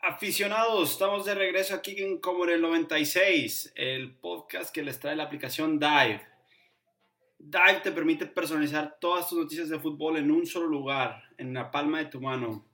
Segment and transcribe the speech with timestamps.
[0.00, 5.16] Aficionados, estamos de regreso aquí en Como en el 96, el podcast que les trae
[5.16, 6.24] la aplicación Dive.
[7.38, 11.72] Dive te permite personalizar todas tus noticias de fútbol en un solo lugar, en la
[11.72, 12.64] palma de tu mano.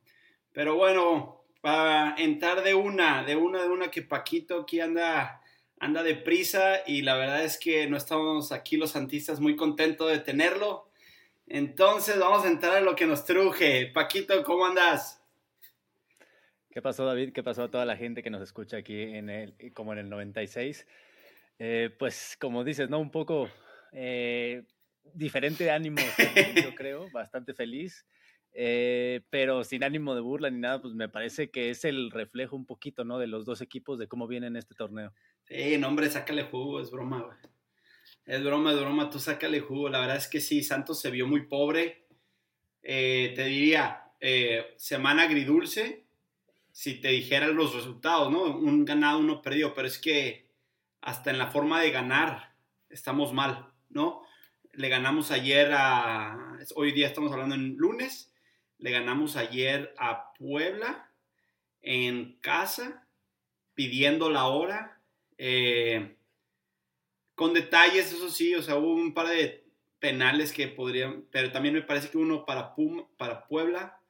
[0.53, 5.41] Pero bueno, para entrar de una, de una, de una, que Paquito aquí anda,
[5.79, 10.19] anda deprisa y la verdad es que no estamos aquí los santistas muy contentos de
[10.19, 10.91] tenerlo.
[11.47, 13.87] Entonces vamos a entrar en lo que nos truje.
[13.87, 15.23] Paquito, ¿cómo andas?
[16.73, 17.33] ¿Qué pasó, David?
[17.33, 20.11] ¿Qué pasó a toda la gente que nos escucha aquí en el, como en el
[20.11, 20.85] 96?
[21.61, 22.99] Eh, pues como dices, ¿no?
[22.99, 23.49] Un poco
[23.93, 24.65] eh,
[25.15, 25.99] diferente ánimo,
[26.65, 28.05] yo creo, bastante feliz,
[28.53, 32.57] eh, pero sin ánimo de burla ni nada, pues me parece que es el reflejo
[32.57, 33.19] un poquito, ¿no?
[33.19, 35.13] De los dos equipos, de cómo vienen este torneo.
[35.45, 37.39] Sí, no, hombre, sácale jugo, es broma.
[38.25, 39.89] Es broma, es broma, tú sácale jugo.
[39.89, 42.07] La verdad es que sí, Santos se vio muy pobre.
[42.81, 44.05] te diría,
[44.77, 46.05] semana agridulce,
[46.73, 48.45] si te dijeran los resultados, ¿no?
[48.57, 50.51] Un ganado, uno perdido, pero es que
[51.03, 52.55] hasta en la forma de ganar
[52.89, 54.23] estamos mal, ¿no?
[54.73, 58.32] Le ganamos ayer a, hoy día estamos hablando en lunes,
[58.83, 61.09] le ganamos ayer a Puebla
[61.81, 63.07] en casa,
[63.75, 65.01] pidiendo la hora,
[65.39, 66.17] eh,
[67.35, 69.65] con detalles, eso sí, o sea, hubo un par de
[70.01, 74.01] penales que podrían, pero también me parece que uno para, Pum, para Puebla,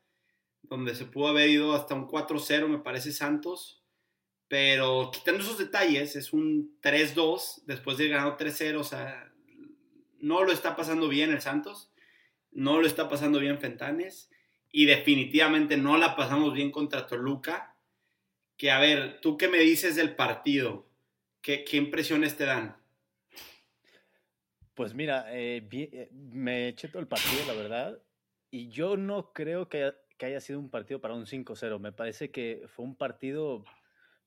[0.62, 3.82] donde se pudo haber ido hasta un 4-0, me parece Santos.
[4.48, 8.78] Pero quitando esos detalles, es un 3-2 después de ganar 3-0.
[8.78, 9.32] O sea,
[10.18, 11.90] no lo está pasando bien el Santos.
[12.50, 14.30] No lo está pasando bien Fentanes.
[14.72, 17.76] Y definitivamente no la pasamos bien contra Toluca.
[18.56, 20.88] Que a ver, ¿tú qué me dices del partido?
[21.40, 22.76] ¿Qué, qué impresiones te dan?
[24.74, 28.02] Pues mira, eh, eh, me eché todo el partido, la verdad.
[28.50, 31.80] Y yo no creo que que haya sido un partido para un 5-0.
[31.80, 33.64] Me parece que fue un partido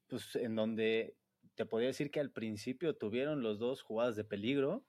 [0.07, 1.16] pues, en donde
[1.56, 4.83] te podría decir que al principio tuvieron los dos jugadas de peligro.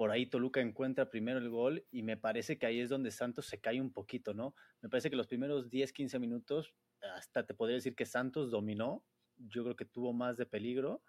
[0.00, 3.44] Por ahí Toluca encuentra primero el gol y me parece que ahí es donde Santos
[3.44, 4.54] se cae un poquito, ¿no?
[4.80, 6.72] Me parece que los primeros 10, 15 minutos,
[7.14, 9.04] hasta te podría decir que Santos dominó.
[9.36, 11.02] Yo creo que tuvo más de peligro.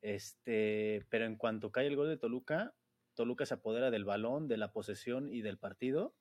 [0.00, 2.74] Este, pero en cuanto cae el gol de Toluca,
[3.14, 6.16] Toluca se apodera del balón, de la posesión y del partido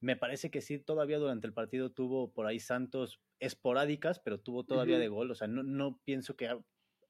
[0.00, 4.64] me parece que sí, todavía durante el partido tuvo por ahí Santos esporádicas, pero tuvo
[4.64, 5.30] todavía de gol.
[5.30, 6.50] O sea, no, no pienso que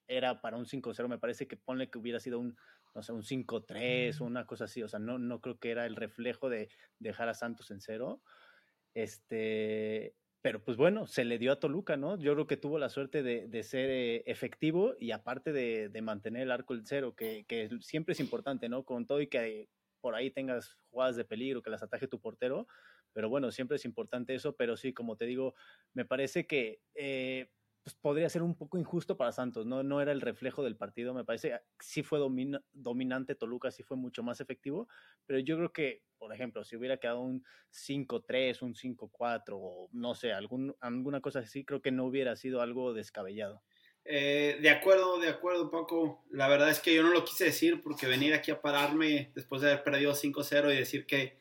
[0.07, 1.09] era para un 5-0.
[1.09, 2.55] Me parece que ponle que hubiera sido un,
[2.95, 4.83] no sé, un 5-3 o una cosa así.
[4.83, 8.23] O sea, no, no creo que era el reflejo de dejar a Santos en cero.
[8.95, 12.19] Este, pero pues bueno, se le dio a Toluca, ¿no?
[12.19, 16.03] Yo creo que tuvo la suerte de, de ser eh, efectivo y aparte de, de,
[16.03, 18.85] mantener el arco en cero, que, que, siempre es importante, ¿no?
[18.85, 19.69] Con todo y que
[20.01, 22.67] por ahí tengas jugadas de peligro, que las ataje tu portero,
[23.13, 25.55] pero bueno, siempre es importante eso, pero sí, como te digo,
[25.95, 27.51] me parece que eh,
[27.83, 29.83] pues podría ser un poco injusto para Santos, ¿no?
[29.83, 32.21] no era el reflejo del partido, me parece, sí fue
[32.73, 34.89] dominante Toluca, sí fue mucho más efectivo,
[35.27, 40.15] pero yo creo que, por ejemplo, si hubiera quedado un 5-3, un 5-4 o no
[40.15, 43.63] sé, algún, alguna cosa así, creo que no hubiera sido algo descabellado.
[44.05, 46.25] Eh, de acuerdo, de acuerdo, Paco.
[46.31, 49.63] La verdad es que yo no lo quise decir porque venir aquí a pararme después
[49.63, 51.39] de haber perdido 5-0 y decir que,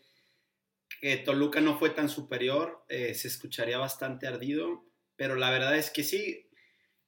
[1.00, 4.91] que, Toluca no fue tan superior, eh, se escucharía bastante ardido.
[5.22, 6.50] Pero la verdad es que sí,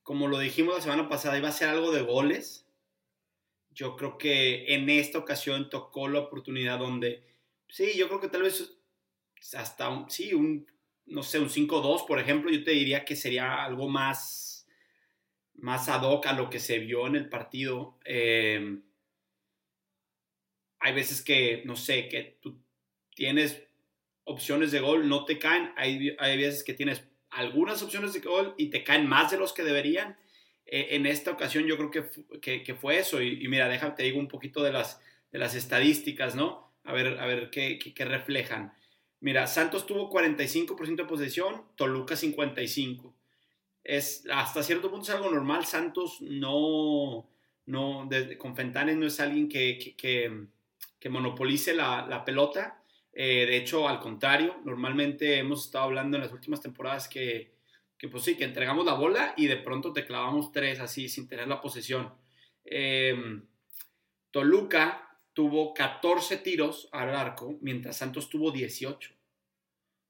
[0.04, 2.68] como lo dijimos la semana pasada, iba a ser algo de goles.
[3.72, 7.24] Yo creo que en esta ocasión tocó la oportunidad donde,
[7.70, 8.78] sí, yo creo que tal vez
[9.56, 10.72] hasta un, sí, un,
[11.08, 14.68] no sé, un 5-2, por ejemplo, yo te diría que sería algo más
[15.56, 17.98] más ad hoc a lo que se vio en el partido.
[18.06, 18.78] Eh,
[20.78, 22.62] hay veces que, no sé, que tú
[23.16, 23.64] tienes
[24.24, 25.72] opciones de gol, no te caen.
[25.78, 29.54] Hay, hay veces que tienes algunas opciones de gol y te caen más de los
[29.54, 30.18] que deberían.
[30.66, 31.92] Eh, en esta ocasión yo creo
[32.42, 33.22] que, que, fue eso.
[33.22, 35.02] Y, mira, déjame, te digo un poquito de las,
[35.32, 36.72] de las estadísticas, ¿no?
[36.84, 38.74] A ver, a ver qué, qué reflejan.
[39.20, 43.14] Mira, Santos tuvo 45% de posesión, Toluca 55%
[43.84, 45.66] es hasta cierto punto es algo normal.
[45.66, 47.28] Santos no,
[47.66, 52.82] no con Fentanes no es alguien que, que, monopolice la, la pelota.
[53.14, 57.54] Eh, de hecho, al contrario, normalmente hemos estado hablando en las últimas temporadas que,
[57.98, 61.28] que, pues sí, que entregamos la bola y de pronto te clavamos tres así sin
[61.28, 62.14] tener la posesión.
[62.66, 63.46] Em,
[64.32, 69.12] Toluca tuvo 14 tiros al arco, mientras Santos tuvo 18.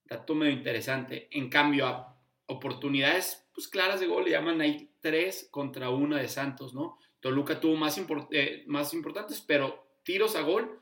[0.05, 1.27] Dato medio interesante.
[1.31, 6.27] En cambio, a oportunidades pues, claras de gol, le llaman ahí tres contra una de
[6.29, 6.97] Santos, ¿no?
[7.19, 8.01] Toluca tuvo más,
[8.31, 10.79] eh, más importantes, pero tiros a gol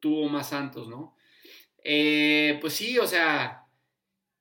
[0.00, 1.16] tuvo más Santos, ¿no?
[1.82, 3.66] Eh, pues sí, o sea,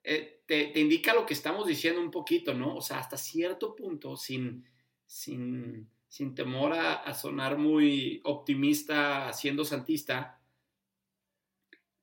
[0.03, 2.75] eh, te, indica lo que estamos diciendo un poquito, ¿no?
[2.75, 4.65] O sea, hasta cierto punto, sin,
[5.05, 10.41] sin, sin temor a, sonar muy optimista siendo santista,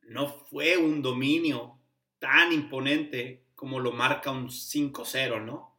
[0.03, 1.79] no fue un dominio
[2.19, 5.77] tan imponente como lo marca un 5-0, ¿no?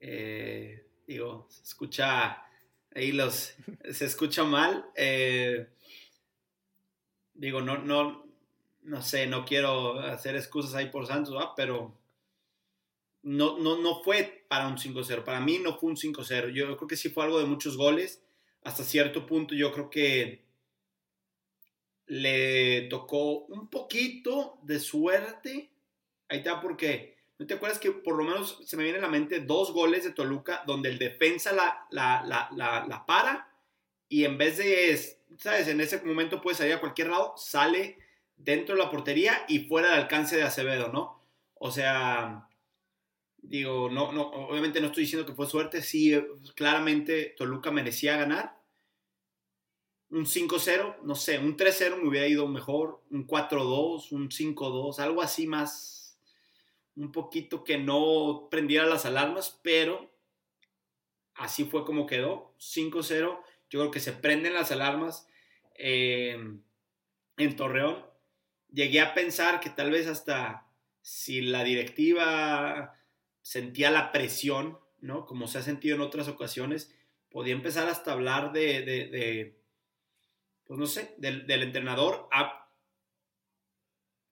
[0.00, 2.44] Eh, digo, se escucha
[2.94, 3.54] ahí los,
[3.90, 4.86] se escucha mal.
[7.34, 8.23] Digo, no, no,
[8.84, 11.98] no sé, no quiero hacer excusas ahí por Santos, pero
[13.22, 15.24] no, no, no fue para un 5-0.
[15.24, 16.52] Para mí no fue un 5-0.
[16.52, 18.22] Yo creo que sí fue algo de muchos goles.
[18.62, 20.44] Hasta cierto punto yo creo que
[22.06, 25.70] le tocó un poquito de suerte.
[26.28, 29.08] Ahí está porque, ¿no te acuerdas que por lo menos se me viene a la
[29.08, 33.50] mente dos goles de Toluca donde el defensa la, la, la para
[34.08, 35.68] y en vez de, ¿sabes?
[35.68, 37.98] En ese momento puede salir a cualquier lado, sale
[38.44, 41.22] dentro de la portería y fuera del alcance de Acevedo, ¿no?
[41.54, 42.48] O sea,
[43.38, 46.14] digo, no, no, obviamente no estoy diciendo que fue suerte, sí,
[46.54, 48.60] claramente Toluca merecía ganar.
[50.10, 55.22] Un 5-0, no sé, un 3-0 me hubiera ido mejor, un 4-2, un 5-2, algo
[55.22, 56.18] así más,
[56.94, 60.12] un poquito que no prendiera las alarmas, pero
[61.34, 65.26] así fue como quedó, 5-0, yo creo que se prenden las alarmas
[65.76, 66.38] eh,
[67.36, 68.13] en Torreón.
[68.74, 70.66] Llegué a pensar que tal vez hasta
[71.00, 72.98] si la directiva
[73.40, 75.26] sentía la presión, ¿no?
[75.26, 76.92] Como se ha sentido en otras ocasiones,
[77.30, 79.56] podía empezar hasta hablar de,
[80.64, 82.28] pues no sé, del, entrenador,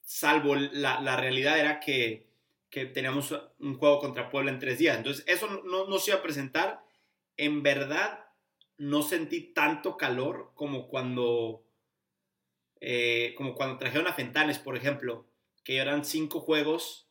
[0.02, 2.26] salvo la, realidad era que,
[2.68, 4.96] que, teníamos un juego contra Puebla en tres días.
[4.96, 6.84] Entonces, eso no, no se iba a presentar.
[7.36, 8.24] En verdad,
[8.78, 11.64] no sentí tanto calor como cuando,
[12.84, 15.24] eh, como cuando trajeron a Fentanes, por ejemplo,
[15.62, 17.08] que eran cinco juegos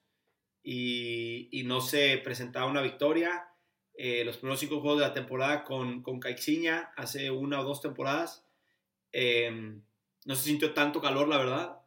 [0.61, 3.47] y, no se presentaba una victoria.
[3.93, 7.79] Eh, los primeros cinco juegos de la temporada con, con Caixinha hace una o dos
[7.79, 8.45] temporadas.
[9.13, 9.81] Em,
[10.25, 11.81] no se sintió tanto calor, la verdad.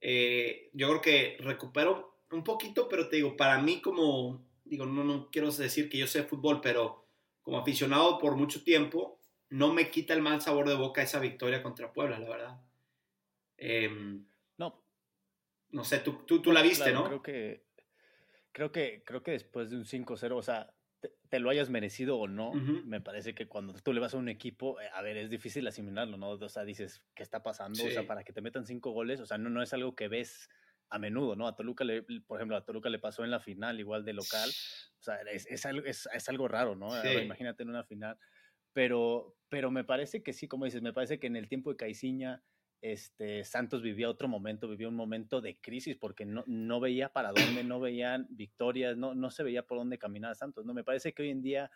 [0.00, 5.04] Eh, yo creo que recupero un poquito, pero te digo, para mí como, digo, no,
[5.04, 7.04] no quiero decir que yo sé fútbol, pero
[7.42, 9.20] como aficionado por mucho tiempo,
[9.50, 12.71] no me quita el mal sabor de boca esa victoria contra Puebla, la verdad.
[13.64, 14.26] Em,
[14.58, 14.84] no.
[15.70, 17.04] No sé, tú, tú, tú la viste, ¿no?
[17.04, 17.72] Creo que
[18.52, 20.72] creo que, creo que después de un 5-0, o sea,
[21.28, 24.28] te, lo hayas merecido o no, me parece que cuando tú le vas a un
[24.28, 26.30] equipo, eh, a ver, es difícil asimilarlo, ¿no?
[26.30, 27.82] O sea, dices, ¿qué está pasando?
[27.84, 30.08] O sea, para que te metan cinco goles, o sea, no, no es algo que
[30.08, 30.48] ves
[30.90, 31.48] a menudo, ¿no?
[31.48, 34.50] A Toluca, le, por ejemplo, a Toluca le pasó en la final, igual de local,
[34.50, 36.88] o sea, es, es, algo, es, es algo raro, ¿no?
[37.20, 38.18] imagínate en una final.
[38.74, 41.76] Pero, pero me parece que sí, como dices, me parece que en el tiempo de
[41.76, 42.42] Caiciña,
[42.82, 47.30] este, Santos vivía otro momento, vivía un momento de crisis porque no, no veía para
[47.30, 50.66] dónde, no veían victorias, no, no se veía por dónde caminar Santos.
[50.66, 51.70] No, me parece que hoy en día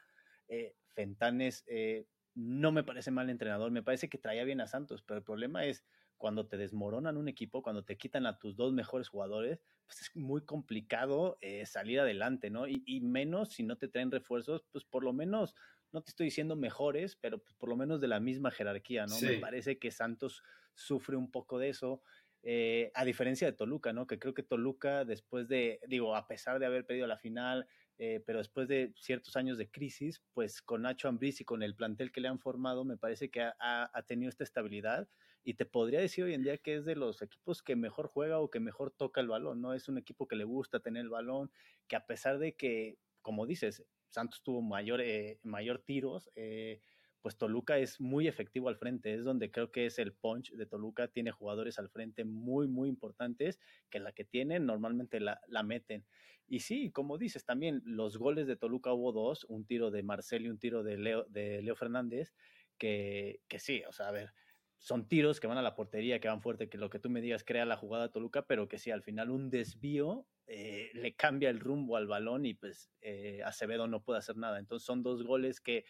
[0.48, 5.02] eh, Fentanes eh, no me parece mal entrenador, me parece que traía bien a Santos,
[5.06, 5.84] pero el problema es
[6.16, 10.16] cuando te desmoronan un equipo, cuando te quitan a tus dos mejores jugadores, pues es
[10.16, 12.66] muy complicado eh, salir adelante, ¿no?
[12.66, 15.54] Y, y, menos si no te traen refuerzos, pues por lo menos
[15.92, 19.20] no te estoy diciendo mejores, pero pues, por lo menos de la misma jerarquía, ¿no?
[19.20, 20.42] Me parece que Santos
[20.74, 22.02] sufre un poco de eso.
[22.42, 24.06] Eh, a diferencia de Toluca, ¿no?
[24.06, 27.66] Que creo que Toluca, después de, digo, a pesar de haber perdido la final,
[27.98, 31.74] eh, pero después de ciertos años de crisis, pues con Nacho Ambriz y con el
[31.74, 35.08] plantel que le han formado, me parece que ha, ha, tenido esta estabilidad
[35.42, 38.38] y te podría decir hoy en día que es de los equipos que mejor juega
[38.38, 39.72] o que mejor toca el balón, ¿no?
[39.72, 41.50] Es un equipo que le gusta tener el balón,
[41.88, 46.80] que a pesar de que, como dices, Santos tuvo mayor, eh, mayor tiros, eh,
[47.26, 50.64] pues Toluca es muy efectivo al frente, es donde creo que es el punch de
[50.64, 53.58] Toluca, tiene jugadores al frente muy, muy importantes,
[53.90, 56.06] que la que tienen normalmente la, meten.
[56.46, 60.46] Y sí, como dices, también los goles de Toluca hubo dos, un tiro de Marcel
[60.46, 62.32] y un tiro de Leo, de Leo Fernández,
[62.78, 64.32] que, que sí, o sea, a ver,
[64.78, 67.20] son tiros que van a la portería, que van fuerte, que lo que tú me
[67.20, 71.50] digas crea la jugada Toluca, pero que sí, al final un desvío eh, le cambia
[71.50, 74.58] el rumbo al balón y pues eh, Acevedo no puede hacer nada.
[74.58, 75.84] Entonces son dos goles que,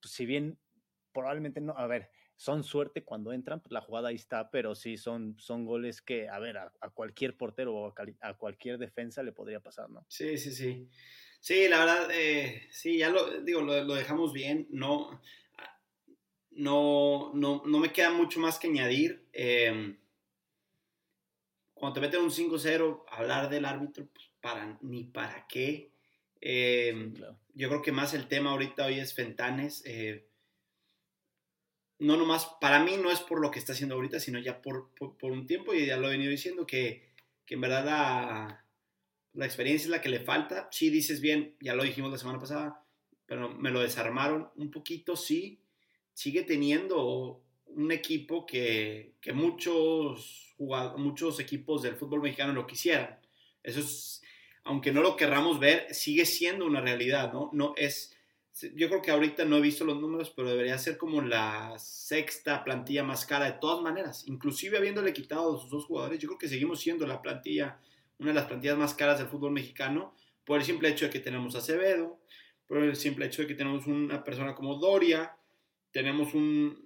[0.00, 0.58] pues, si bien
[1.12, 4.98] probablemente no, a ver, son suerte cuando entran, pues la jugada ahí está, pero sí
[4.98, 9.60] son, son goles que, a ver, a, cualquier portero o a, cualquier defensa le podría
[9.60, 10.04] pasar, ¿no?
[10.08, 10.88] Sí, sí, sí.
[11.40, 15.20] Sí, la verdad, eh, sí, ya lo digo, lo, dejamos bien, no
[16.50, 19.28] no, no, no me queda mucho más que añadir.
[19.32, 19.98] Em,
[21.86, 25.92] cuando te meten un 5-0, hablar del árbitro, pues para, ni para qué.
[26.40, 27.12] Eh,
[27.54, 29.84] yo creo que más el tema ahorita hoy es Fentanes.
[29.86, 30.26] Eh,
[32.00, 34.90] no nomás, para mí no es por lo que está haciendo ahorita, sino ya por,
[34.96, 37.08] por, un tiempo, y ya lo he venido diciendo, que,
[37.44, 38.64] que en verdad la,
[39.34, 40.68] la, experiencia es la que le falta.
[40.72, 42.84] Sí dices bien, ya lo dijimos la semana pasada,
[43.26, 45.60] pero me lo desarmaron un poquito, sí.
[46.14, 47.45] Sigue teniendo
[47.76, 53.18] un equipo que, que muchos, muchos equipos del fútbol mexicano lo quisieran.
[53.62, 54.22] Eso es,
[54.64, 57.50] aunque no lo querramos ver, sigue siendo una realidad, ¿no?
[57.52, 58.16] No es
[58.74, 62.64] yo creo que ahorita no he visto los números, pero debería ser como la sexta
[62.64, 64.26] plantilla más cara de todas maneras.
[64.26, 67.78] Inclusive habiéndole quitado a sus dos jugadores, yo creo que seguimos siendo la plantilla,
[68.18, 70.14] una de las plantillas más caras del fútbol mexicano,
[70.44, 72.18] por el simple hecho de que tenemos a Acevedo,
[72.66, 75.36] por el simple hecho de que tenemos una persona como Doria,
[75.90, 76.85] tenemos un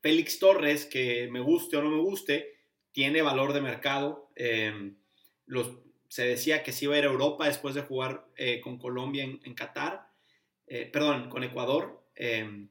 [0.00, 2.58] Félix Torres, que me guste o no me guste,
[2.92, 4.30] tiene valor de mercado.
[4.34, 4.96] Em,
[6.08, 9.24] se decía que sí iba a ir a Europa después de jugar eh, con Colombia
[9.24, 10.10] en, Qatar,
[10.66, 12.04] eh, perdón, con Ecuador.
[12.14, 12.68] Em,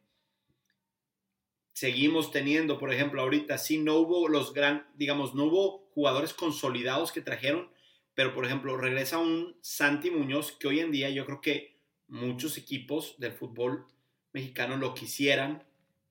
[1.73, 7.11] seguimos teniendo, por ejemplo, ahorita sí no hubo los gran, digamos, no hubo jugadores consolidados
[7.11, 7.71] que trajeron,
[8.13, 12.57] pero por ejemplo, regresa un Santi Muñoz que hoy en día yo creo que muchos
[12.57, 13.87] equipos del fútbol
[14.33, 15.63] mexicano lo quisieran.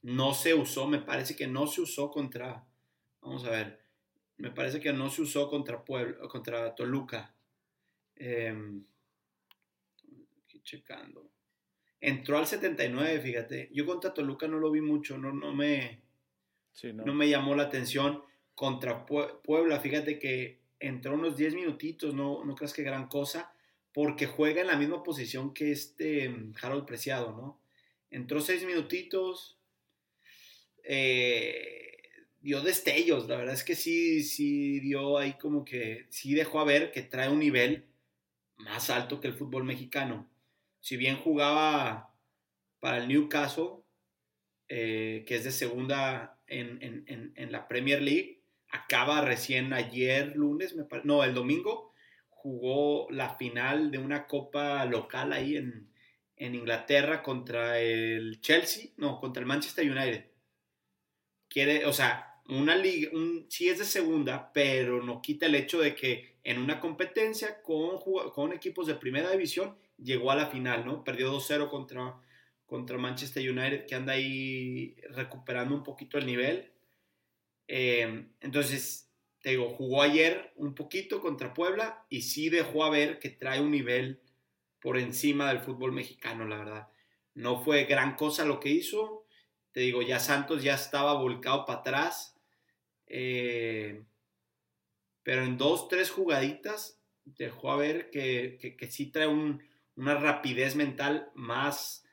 [0.02, 2.66] No se usó, me parece que no se usó contra,
[3.20, 3.80] vamos a ver,
[4.38, 7.34] me parece que no se usó contra, Puebla, contra Toluca.
[8.16, 8.54] Eh,
[10.62, 11.30] checando.
[12.00, 13.70] Entró al 79, fíjate.
[13.72, 16.02] Yo contra Toluca no lo vi mucho, no, no, me,
[16.94, 17.14] no.
[17.14, 18.22] me llamó la atención.
[18.54, 23.54] Contra Puebla, fíjate que entró unos 10 minutitos, no, no creas que gran cosa,
[23.92, 27.60] porque juega en la misma posición que este mm, Harold Preciado, ¿no?
[28.10, 29.58] Entró 6 minutitos.
[30.82, 31.90] Eh,
[32.40, 36.64] dio destellos, la verdad es que sí, sí dio ahí como que, sí dejó a
[36.64, 37.84] ver que trae un nivel
[38.56, 40.28] más alto que el fútbol mexicano.
[40.80, 42.14] Si bien jugaba
[42.80, 43.82] para el Newcastle,
[44.68, 51.22] eh, que es de segunda en, la Premier League, acaba recién ayer, lunes, me no,
[51.24, 51.92] el domingo,
[52.30, 55.90] jugó la final de una copa local ahí en,
[56.40, 60.24] en Inglaterra contra el Chelsea, no, contra el Manchester United.
[61.48, 65.80] Quiere, o sea, una liga, un, sí es de segunda, pero no quita el hecho
[65.80, 67.98] de que en una competencia con,
[68.32, 71.04] con equipos de primera división llegó a la final, ¿no?
[71.04, 72.18] Perdió 2-0 contra,
[72.64, 76.72] contra Manchester United, que anda ahí recuperando un poquito el nivel.
[77.68, 83.18] Eh, entonces, te digo, jugó ayer un poquito contra Puebla y sí dejó a ver
[83.18, 84.22] que trae un nivel
[84.80, 86.88] por encima del fútbol mexicano, la verdad.
[87.34, 89.26] No fue gran cosa lo que hizo.
[89.72, 92.30] Te digo, ya Santos ya estaba volcado para atrás
[93.12, 94.04] eh,
[95.24, 101.30] pero en dos, tres jugaditas dejó a ver que, que, sí trae una rapidez mental
[101.34, 102.04] más,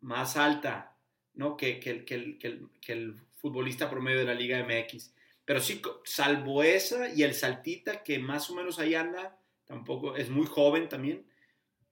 [0.00, 0.96] más alta
[1.34, 1.56] ¿no?
[1.56, 5.14] que, que, el, el, futbolista promedio de la Liga MX.
[5.44, 10.28] Pero sí, salvo esa y el Saltita, que más o menos ahí anda, tampoco es
[10.28, 11.24] muy joven también,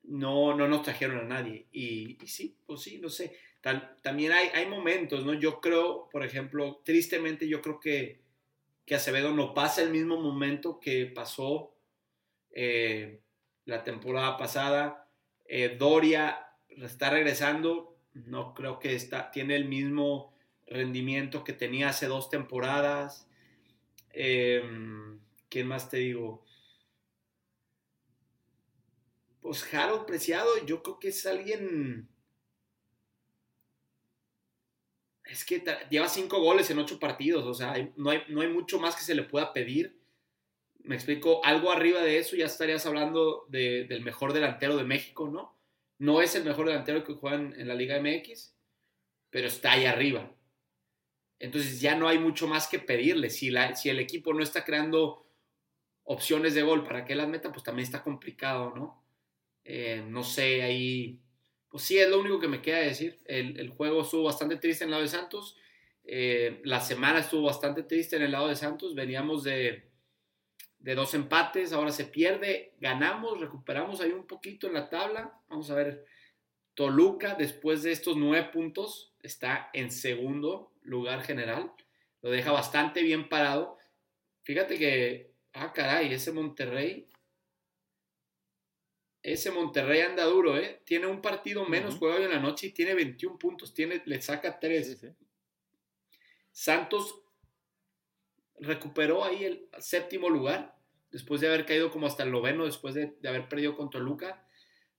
[0.09, 1.67] no, no nos trajeron a nadie.
[1.73, 3.37] Y, sí, pues sí, no sé.
[4.03, 5.35] también hay, hay momentos, ¿no?
[5.35, 8.21] Yo creo, por ejemplo, tristemente yo creo que
[8.89, 11.75] que Acevedo no pasa el mismo momento que pasó
[12.53, 13.21] eh,
[13.67, 15.07] la temporada pasada.
[15.45, 20.33] Eh, Doria está regresando, no creo que está, tiene el mismo
[20.67, 23.29] rendimiento que tenía hace dos temporadas.
[24.15, 24.63] Eh,
[25.51, 26.47] ¿Quién más te digo?
[29.41, 32.09] Pues Harold Preciado, yo creo que es alguien
[35.29, 38.81] es que lleva cinco goles en ocho partidos, o sea, no, hay, no hay mucho
[38.81, 39.99] más que se le pueda pedir.
[40.79, 45.55] Me explico, algo arriba de eso ya estarías hablando del mejor delantero de México, ¿no?
[45.99, 48.55] No es el mejor delantero que juega en, la Liga MX,
[49.29, 50.33] pero está ahí arriba.
[51.39, 53.29] Entonces ya no hay mucho más que pedirle.
[53.29, 55.27] Si, la, si el equipo no está creando
[56.05, 59.05] opciones de gol para que las meta, pues también está complicado, ¿no?
[59.71, 61.21] Eh, no sé, ahí
[61.71, 63.19] pues sí, es lo único que me queda decir.
[63.27, 65.57] El, juego estuvo bastante triste en el lado de Santos.
[66.05, 68.95] Eh, la semana estuvo bastante triste en el lado de Santos.
[68.95, 69.91] Veníamos de,
[70.79, 72.75] dos empates, ahora se pierde.
[72.81, 75.39] Ganamos, recuperamos ahí un poquito en la tabla.
[75.49, 76.07] Vamos a ver.
[76.73, 81.73] Toluca, después de estos nueve puntos, está en segundo lugar general.
[82.23, 83.77] Lo deja bastante bien parado.
[84.43, 87.09] Fíjate que, ah, caray, ese Monterrey
[89.23, 90.81] ese Monterrey anda duro, ¿eh?
[90.85, 94.59] Tiene un partido menos jugado en la noche y tiene 21 puntos, tiene, le saca
[94.59, 95.07] 3.
[96.53, 97.23] Santos,
[98.61, 100.77] recuperó ahí el séptimo lugar,
[101.11, 104.47] después de haber caído como hasta el noveno, después de, haber perdido con Toluca.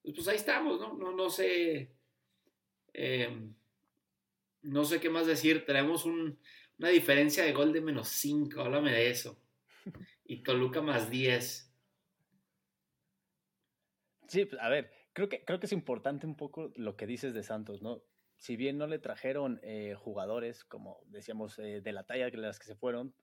[0.02, 0.94] Pues, pues ahí estamos, ¿no?
[0.94, 1.92] No, no sé.
[2.94, 3.54] Em,
[4.62, 5.66] no sé qué más decir.
[5.66, 8.62] Tenemos una diferencia de gol de menos 5.
[8.62, 9.40] Háblame de eso.
[10.26, 11.69] Y Toluca más 10.
[14.30, 17.34] Sí, pues, a ver, creo que, creo que es importante un poco lo que dices
[17.34, 18.02] de Santos, ¿no?
[18.38, 22.60] Si bien no le trajeron eh, jugadores, como decíamos, eh, de la talla de las
[22.60, 23.14] que se fueron,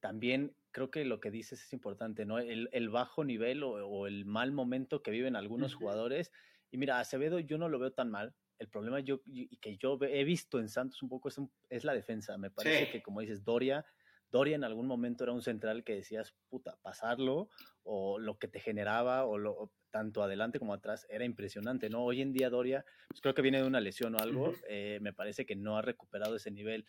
[0.00, 2.38] también creo que lo que dices es importante, ¿no?
[2.38, 6.32] El, bajo nivel o, el mal momento que viven algunos jugadores.
[6.70, 8.34] Y mira, Acevedo yo no lo veo tan mal.
[8.58, 11.94] El problema yo, y que yo he visto en Santos un poco es, es la
[11.94, 12.36] defensa.
[12.38, 13.84] Me parece que, como dices, Doria
[14.30, 17.48] Doria en algún momento era un central que decías, puta, pasarlo
[17.82, 22.04] o lo que te generaba o lo, tanto adelante como atrás era impresionante, ¿no?
[22.04, 25.12] Hoy en día Doria, pues creo que viene de una lesión o algo, eh, me
[25.12, 26.84] parece que no ha recuperado ese nivel.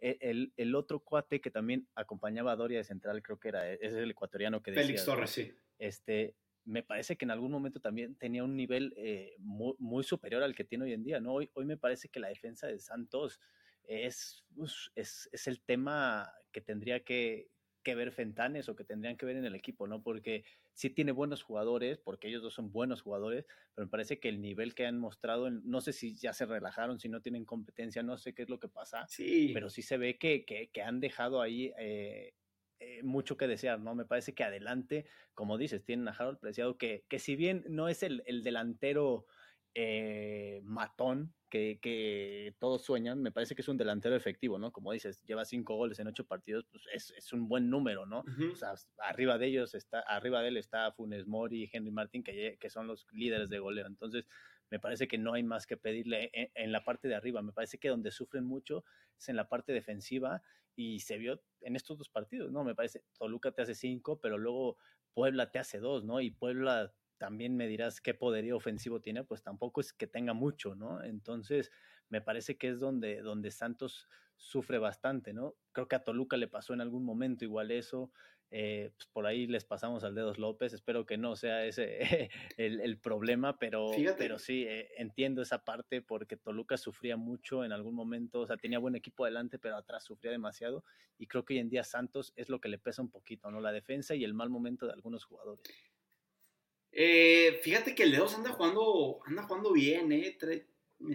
[0.00, 3.70] E, el, el, otro cuate que también acompañaba a Doria de central, creo que era,
[3.70, 4.86] es el ecuatoriano que decía.
[4.86, 5.52] Félix Torres, sí.
[5.78, 10.42] Este, me parece que en algún momento también tenía un nivel eh, muy, muy, superior
[10.42, 11.34] al que tiene hoy en día, ¿no?
[11.34, 13.40] Hoy, hoy me parece que la defensa de Santos
[13.84, 14.44] es,
[14.94, 17.50] es, es el tema que tendría que,
[17.82, 20.02] que, ver Fentanes o que tendrían que ver en el equipo, ¿no?
[20.02, 24.28] Porque sí tiene buenos jugadores, porque ellos dos son buenos jugadores, pero me parece que
[24.28, 28.02] el nivel que han mostrado, no sé si ya se relajaron, si no tienen competencia,
[28.02, 29.50] no sé qué es lo que pasa, sí.
[29.54, 32.34] pero sí se ve que, que, que han dejado ahí eh,
[32.80, 33.96] eh, mucho que desear, ¿no?
[33.96, 37.88] Me parece que adelante, como dices, tienen a Harold Preciado, que, que si bien no
[37.88, 39.26] es el, el delantero
[39.74, 44.72] eh, matón que, todos sueñan, me parece que es un delantero efectivo, ¿no?
[44.72, 48.24] Como dices, lleva cinco goles en ocho partidos, pues es, un buen número, ¿no?
[48.52, 52.22] O sea, arriba de ellos está, arriba de él está Funes Mori y Henry Martin,
[52.22, 53.86] que, que son los líderes de goleo.
[53.86, 54.26] Entonces,
[54.70, 57.40] me parece que no hay más que pedirle en, en, la parte de arriba.
[57.42, 58.84] Me parece que donde sufren mucho
[59.18, 60.42] es en la parte defensiva
[60.76, 62.64] y se vio en estos dos partidos, ¿no?
[62.64, 64.76] Me parece, Toluca te hace cinco, pero luego
[65.12, 66.20] Puebla te hace dos, ¿no?
[66.20, 70.74] Y Puebla también me dirás qué poderío ofensivo tiene, pues tampoco es que tenga mucho,
[70.74, 71.02] ¿no?
[71.02, 71.70] Entonces,
[72.08, 75.56] me parece que es donde, donde Santos sufre bastante, ¿no?
[75.72, 78.10] Creo que a Toluca le pasó en algún momento igual eso,
[78.50, 81.98] eh, pues por ahí les pasamos al Dedos López, espero que no sea ese
[82.56, 87.94] el, problema, pero, pero sí, eh, entiendo esa parte porque Toluca sufría mucho en algún
[87.94, 90.82] momento, o sea, tenía buen equipo adelante, pero atrás sufría demasiado
[91.18, 93.60] y creo que hoy en día Santos es lo que le pesa un poquito, ¿no?
[93.60, 95.62] La defensa y el mal momento de algunos jugadores.
[96.92, 100.36] Eh, fíjate que el Dedos anda jugando, anda jugando bien, ¿eh?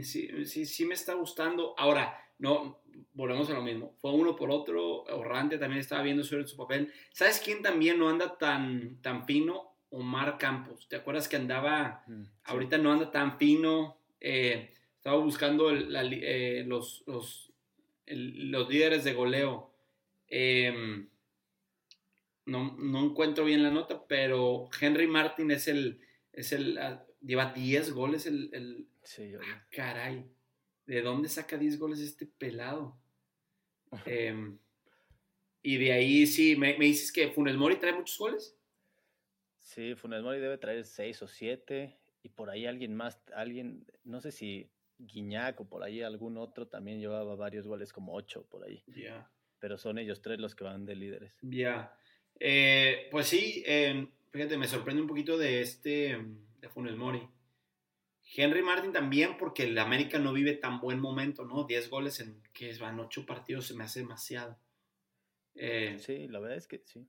[0.03, 1.75] Sí, sí, me está gustando.
[1.77, 2.81] Ahora, no,
[3.13, 3.97] volvemos a lo mismo.
[4.01, 5.03] Fue uno por otro.
[5.03, 6.91] Orrante también estaba viendo en su papel.
[7.11, 9.73] ¿Sabes quién también no anda tan, tan fino?
[9.89, 10.87] Omar Campos.
[10.89, 13.97] ¿Te acuerdas que andaba, mm, ahorita no anda tan fino?
[14.19, 17.53] Eh, estaba buscando eh, los, los,
[18.07, 19.71] los, líderes de goleo.
[20.27, 21.05] Eh,
[22.45, 26.01] no, no encuentro bien la nota, pero Henry Martin es el,
[26.31, 30.25] es el, ah, lleva 10 goles el, el sí, ah, caray,
[30.85, 32.97] ¿de dónde saca 10 goles este pelado?
[34.05, 34.57] Em,
[35.61, 38.57] y de ahí sí, me, dices que Funes Mori trae muchos goles.
[39.59, 44.19] Sí, Funes Mori debe traer 6 o 7 y por ahí alguien más, alguien, no
[44.19, 48.63] sé si Guiñac o por ahí algún otro también llevaba varios goles, como 8 por
[48.65, 48.83] ahí.
[48.87, 49.29] Ya.
[49.59, 51.37] Pero son ellos tres los que van de líderes.
[51.41, 51.97] Ya.
[52.39, 56.17] Eh, pues sí, em, fíjate, me sorprende un poquito de este,
[56.59, 57.21] de Funes Mori.
[58.35, 61.65] Henry Martin también, porque el América no vive tan buen momento, ¿no?
[61.65, 64.57] 10 goles en que van 8 partidos se me hace demasiado.
[65.55, 67.07] Eh, sí, la verdad es que sí.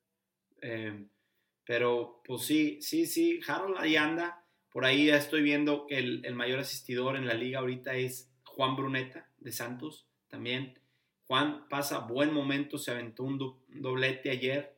[1.67, 4.45] Pero, pues sí, sí, sí, Harold ahí anda.
[4.71, 8.33] Por ahí ya estoy viendo que el, el, mayor asistidor en la liga ahorita es
[8.45, 10.79] Juan Bruneta de Santos también.
[11.27, 14.74] Juan pasa buen momento, se aventó un doblete ayer.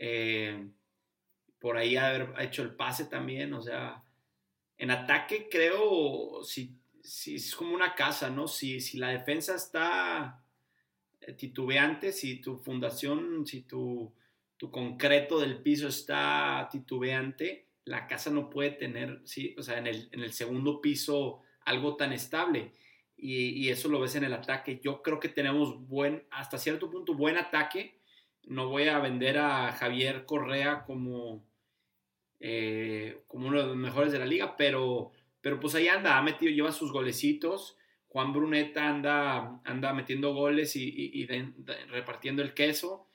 [0.00, 0.68] Eh,
[1.58, 4.04] por ahí haber hecho el pase también, o sea,
[4.76, 8.46] en ataque creo, si, si es como una casa, ¿no?
[8.46, 10.40] Si, si la defensa está
[11.20, 14.14] eh, titubeante, si tu fundación, si tu,
[14.56, 19.88] tu concreto del piso está titubeante, la casa no puede tener, sí, o sea, en
[19.88, 22.72] el, en el segundo piso algo tan estable.
[23.16, 24.78] Y, y, eso lo ves en el ataque.
[24.80, 27.97] Yo creo que tenemos buen, hasta cierto punto, buen ataque,
[28.48, 31.44] no voy a vender a Javier Correa como,
[32.40, 36.22] eh, como uno de los mejores de la liga, pero, pero pues ahí anda, ha
[36.22, 37.76] metido, lleva sus golecitos.
[38.08, 41.26] Juan Bruneta anda, anda metiendo goles y,
[41.90, 43.06] repartiendo el queso.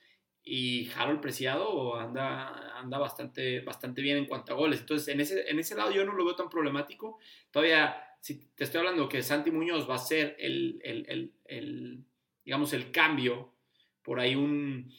[0.44, 4.80] Y Harold Preciado anda, anda bastante, bastante bien en cuanto a goles.
[4.80, 7.18] Entonces, en ese, en ese lado yo no lo veo tan problemático.
[7.50, 12.04] Todavía, si te estoy hablando que Santi Muñoz va a ser el, el
[12.44, 13.54] digamos, el cambio,
[14.02, 14.92] por ahí un,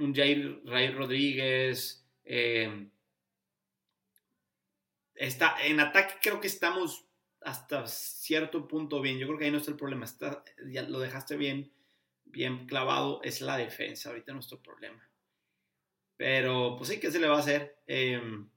[0.00, 2.04] un Jair Ray Rodríguez.
[2.24, 2.88] Eh,
[5.14, 7.06] está, en ataque creo que estamos
[7.42, 9.18] hasta cierto punto bien.
[9.18, 10.04] Yo creo que ahí no está el problema.
[10.04, 11.72] Está, ya lo dejaste bien,
[12.24, 13.20] bien clavado.
[13.22, 15.08] Es la defensa ahorita nuestro problema.
[16.16, 17.78] Pero pues sí, ¿qué se le va a hacer?
[17.86, 18.48] Em,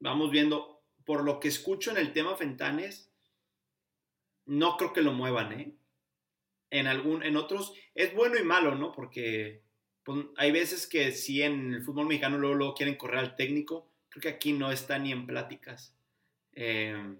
[0.00, 0.78] vamos viendo.
[1.04, 3.10] Por lo que escucho en el tema Fentanes,
[4.44, 5.74] no creo que lo muevan, ¿eh?
[6.68, 8.92] En, algún, en otros es bueno y malo, ¿no?
[8.92, 9.64] Porque
[10.04, 13.90] pues, hay veces que sí en el fútbol mexicano luego, luego, quieren correr al técnico.
[14.08, 15.94] Creo que aquí no está ni en pláticas.
[16.52, 17.16] Eh,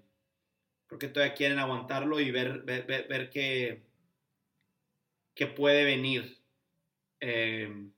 [0.86, 3.82] creo que todavía quieren aguantarlo y ver, ver, ver, qué,
[5.56, 6.38] puede venir.
[7.20, 7.88] Eh,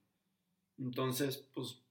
[0.77, 1.81] entonces, pues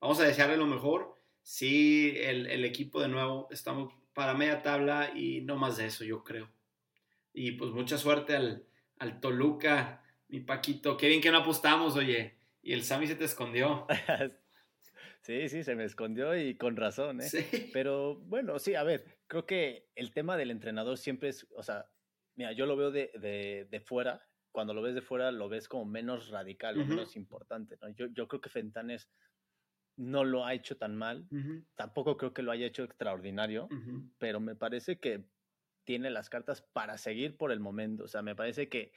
[0.00, 1.16] vamos a desearle lo mejor.
[1.42, 6.04] Sí, el, el equipo de nuevo estamos para media tabla y no más de eso,
[6.04, 6.50] yo creo.
[7.32, 8.66] Y pues mucha suerte al,
[8.98, 10.96] al Toluca, mi Paquito.
[10.96, 12.39] Qué bien que no apostamos, oye.
[12.62, 13.86] Y el Sammy se te escondió.
[15.22, 17.28] sí, sí, se me escondió y con razón, ¿eh?
[17.28, 17.70] Sí.
[17.72, 21.86] Pero bueno, sí, a ver, creo que el tema del entrenador siempre es, o sea,
[22.36, 24.26] mira, yo lo veo de, de, de fuera.
[24.52, 27.78] Cuando lo ves de fuera, lo ves como menos radical o menos importante.
[27.80, 27.88] ¿no?
[27.90, 29.08] Yo, yo creo que Fentanes
[29.96, 31.28] no lo ha hecho tan mal.
[31.76, 33.68] Tampoco creo que lo haya hecho extraordinario,
[34.18, 35.24] pero me parece que
[35.84, 38.04] tiene las cartas para seguir por el momento.
[38.04, 38.92] O sea, me parece que,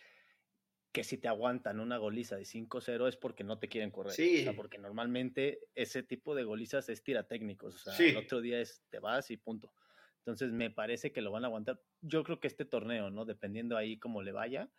[0.94, 4.14] que si te aguantan una goliza de 5-0 es porque no te quieren correr.
[4.14, 4.42] Sí.
[4.42, 7.76] O sea, porque normalmente ese tipo de golizas es tira técnicos.
[7.76, 9.74] O sea, el otro día es te vas y punto.
[10.20, 11.82] Entonces me parece que lo van a aguantar.
[12.00, 13.26] Yo creo que este torneo, ¿no?
[13.26, 14.70] Dependiendo ahí cómo le vaya.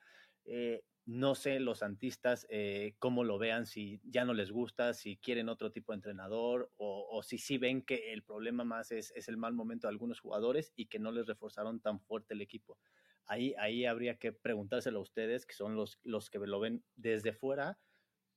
[0.46, 5.16] Eh, no sé los santistas eh, cómo lo vean, si ya no les gusta, si
[5.18, 9.36] quieren otro tipo de entrenador o, si sí ven que el problema más es, el
[9.36, 12.78] mal momento de algunos jugadores y que no les reforzaron tan fuerte el equipo.
[13.26, 17.32] Ahí, ahí habría que preguntárselo a ustedes, que son los, los que lo ven desde
[17.32, 17.78] fuera.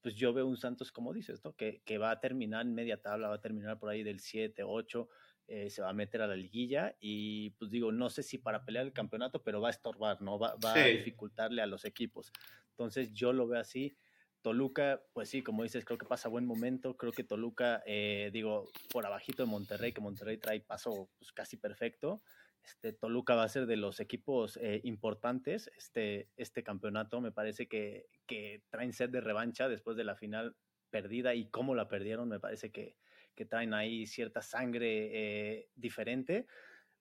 [0.01, 1.53] Pues yo veo un Santos, como dices, ¿no?
[1.55, 4.63] que, que va a terminar en media tabla, va a terminar por ahí del 7,
[4.63, 5.09] 8
[5.49, 8.65] eh, se va a meter a la liguilla y pues digo, no sé si para
[8.65, 10.37] pelear el campeonato, pero va a estorbar, ¿no?
[10.37, 12.33] Va, a dificultarle a los equipos.
[12.71, 13.95] Entonces yo lo veo así.
[14.41, 16.97] Toluca, pues sí, como dices, creo que pasa buen momento.
[16.97, 21.55] Creo que Toluca, eh, digo, por abajito de Monterrey, que Monterrey trae paso pues, casi
[21.55, 22.21] perfecto.
[22.67, 27.21] Este, Toluca va a ser de los equipos eh, importantes este, este campeonato.
[27.21, 30.55] Me parece que, que traen sed de revancha después de la final
[30.89, 32.27] perdida y cómo la perdieron.
[32.27, 32.97] Me parece que,
[33.35, 36.45] que traen ahí cierta sangre eh, diferente,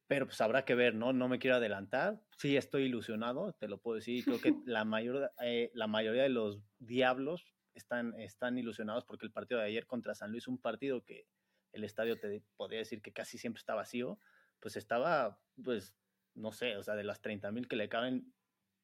[0.06, 1.12] pero pues habrá que ver, ¿no?
[1.12, 2.22] No me quiero adelantar.
[2.38, 4.24] Sí, estoy ilusionado, te lo puedo decir.
[4.24, 9.32] Creo que la, mayor, eh, la mayoría de los diablos están, están ilusionados porque el
[9.32, 11.26] partido de ayer contra San Luis, un partido que
[11.72, 14.20] el estadio te podría decir que casi siempre está vacío,
[14.66, 15.94] pues estaba, pues,
[16.34, 18.34] no sé, o sea, de las 30 mil que le caben,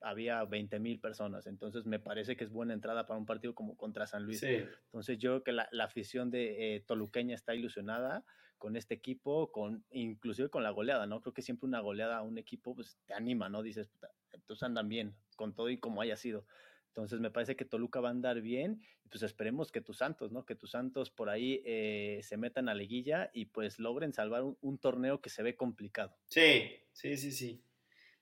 [0.01, 1.49] había 20 mil personas.
[1.49, 4.45] Entonces me parece que es buena entrada para un partido como contra San Luis.
[4.45, 8.25] Entonces yo creo que la, afición de eh, Toluqueña está ilusionada
[8.59, 11.21] con este equipo, con inclusive con la goleada, ¿no?
[11.21, 13.61] Creo que siempre una goleada a un equipo pues te anima, ¿no?
[13.61, 13.91] Dices,
[14.31, 16.47] entonces andan bien, con todo y como haya sido.
[16.93, 20.31] Entonces me parece que Toluca va a andar bien y pues esperemos que tus Santos,
[20.31, 20.45] ¿no?
[20.45, 24.59] Que tus Santos por ahí eh, se metan a liguilla y pues logren salvar un,
[24.61, 26.15] un, torneo que se ve complicado.
[26.27, 27.63] Sí, sí, sí, sí.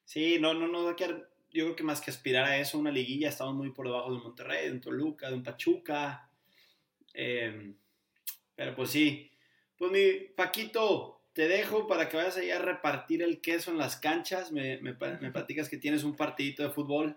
[0.04, 3.56] Sí, no, no, no, yo creo que más que aspirar a eso, una liguilla, estamos
[3.56, 6.30] muy por debajo de Monterrey, de un Toluca, de un Pachuca.
[7.12, 7.74] Em,
[8.54, 9.32] pero pues sí.
[9.76, 13.96] Pues mi Paquito, te dejo para que vayas allá a repartir el queso en las
[13.96, 14.52] canchas.
[14.52, 17.16] Me, me, me platicas que tienes un partidito de fútbol.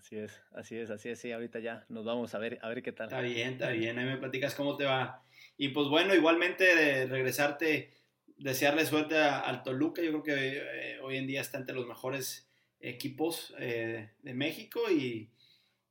[0.00, 1.20] Así es, así es, así es.
[1.20, 3.08] Sí, ahorita ya nos vamos a ver, a ver qué tal.
[3.08, 3.98] Está bien, está bien.
[3.98, 5.22] Ahí me platicas cómo te va.
[5.58, 7.92] Y pues bueno, igualmente de regresarte,
[8.38, 10.00] desearle suerte al Toluca.
[10.00, 14.90] Yo creo que eh, hoy en día está entre los mejores equipos eh, de México
[14.90, 15.28] y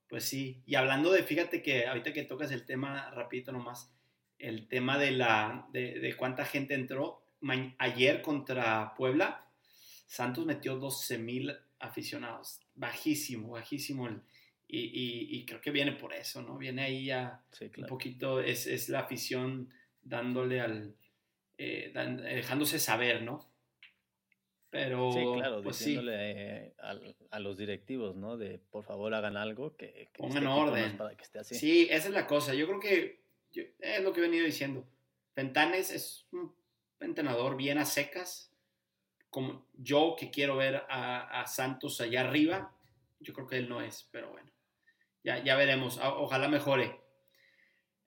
[0.07, 3.93] pues sí, y hablando de, fíjate que ahorita que tocas el tema, rapidito nomás,
[4.39, 7.21] el tema de, la, de, cuánta gente entró,
[7.77, 9.45] ayer contra Puebla,
[10.07, 14.09] Santos metió 12 mil aficionados, bajísimo, bajísimo,
[14.71, 16.57] y, y, creo que viene por eso, ¿no?
[16.57, 17.43] Viene ahí ya
[17.77, 20.95] un poquito, es, es, la afición dándole al,
[21.57, 23.49] eh, dejándose saber, ¿no?
[24.69, 26.73] Pero, sí, claro, pues diciéndole
[27.31, 28.37] a, los directivos, ¿no?
[28.37, 31.55] De por favor hagan algo que, pongan orden para que esté así.
[31.55, 32.53] Sí, esa es la cosa.
[32.53, 33.23] Yo creo que
[33.79, 34.87] es lo que he venido diciendo.
[35.33, 36.53] Fentanes es un
[36.99, 38.48] entrenador bien a secas.
[39.29, 42.75] Como yo que quiero ver a, Santos allá arriba,
[43.19, 44.51] yo creo que él no es, pero bueno,
[45.23, 45.99] ya, ya veremos.
[46.01, 46.99] ojalá mejore.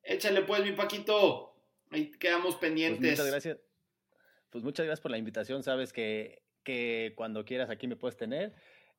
[0.03, 1.55] Échale pues, mi Paquito.
[1.91, 3.11] Ahí quedamos pues pendientes.
[3.11, 3.59] muchas gracias.
[4.51, 5.63] Pues muchas gracias por la invitación.
[5.63, 8.53] Sabes que que cuando quieras aquí me puedes tener.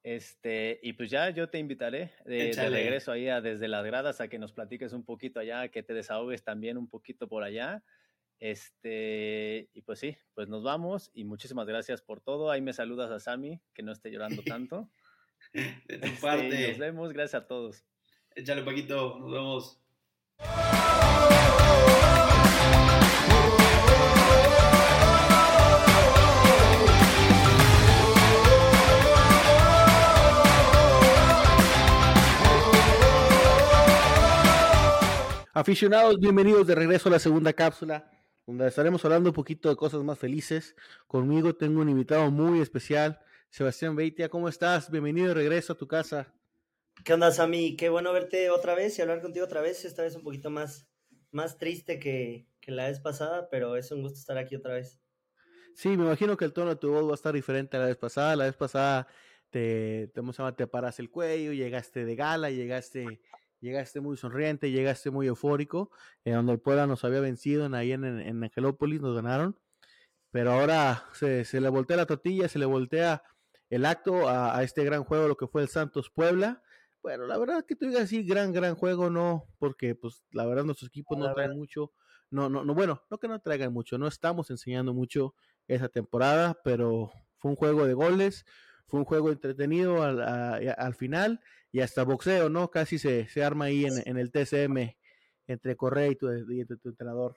[0.04, 4.38] Este, y pues ya yo te invitaré de, regreso ahí desde las gradas a que
[4.38, 7.84] nos platiques un poquito allá, que te desahogues también un poquito por allá.
[8.44, 12.52] Este, y pues sí, pues nos vamos y muchísimas gracias por todo.
[12.52, 14.90] Ahí me saludas a Sammy, que no esté llorando tanto.
[15.54, 16.48] de tu parte.
[16.50, 17.86] Este, nos vemos, gracias a todos.
[18.36, 19.80] Échale un poquito, nos vemos.
[35.56, 38.12] Aficionados, bienvenidos de regreso a la segunda cápsula,
[38.46, 40.76] donde estaremos hablando un poquito de cosas más felices.
[41.08, 44.30] Conmigo tengo un invitado muy especial, Sebastián Beitia.
[44.30, 44.92] ¿Cómo estás?
[44.92, 46.34] Bienvenido de regreso a tu casa.
[47.04, 47.76] ¿Qué onda, Sammy?
[47.76, 49.86] Qué bueno verte otra vez y hablar contigo otra vez.
[49.86, 50.88] Esta vez un poquito más,
[51.32, 55.00] más triste que, la vez pasada, pero es un gusto estar aquí otra vez.
[55.74, 57.88] Sí, me imagino que el tono de tu voz va a estar diferente a la
[57.88, 58.36] vez pasada.
[58.36, 59.08] La vez pasada
[59.50, 60.22] te, te,
[60.56, 63.22] te paras el cuello, llegaste de gala, llegaste
[63.64, 65.90] llegaste muy sonriente, llegaste muy eufórico,
[66.26, 69.58] en donde el Puebla nos había vencido en, ahí en, en Angelópolis, nos ganaron,
[70.32, 73.24] pero ahora se, le voltea la tortilla, se le voltea
[73.70, 76.62] el acto a, este gran juego, lo que fue el Santos Puebla.
[77.02, 80.66] Bueno, la verdad que tú digas así, gran, gran juego, no, porque pues la verdad
[80.66, 81.94] nuestros equipos no traen mucho,
[82.30, 85.36] no, no, no, bueno, no que no traigan mucho, no estamos enseñando mucho
[85.68, 88.46] esa temporada, pero fue un juego de goles,
[88.88, 91.40] fue un juego entretenido al, al final
[91.74, 92.70] y hasta boxeo, ¿no?
[92.70, 94.96] Casi se, se arma ahí en, en, el TCM
[95.48, 96.28] entre Correa y tu,
[96.78, 97.36] tu entrenador.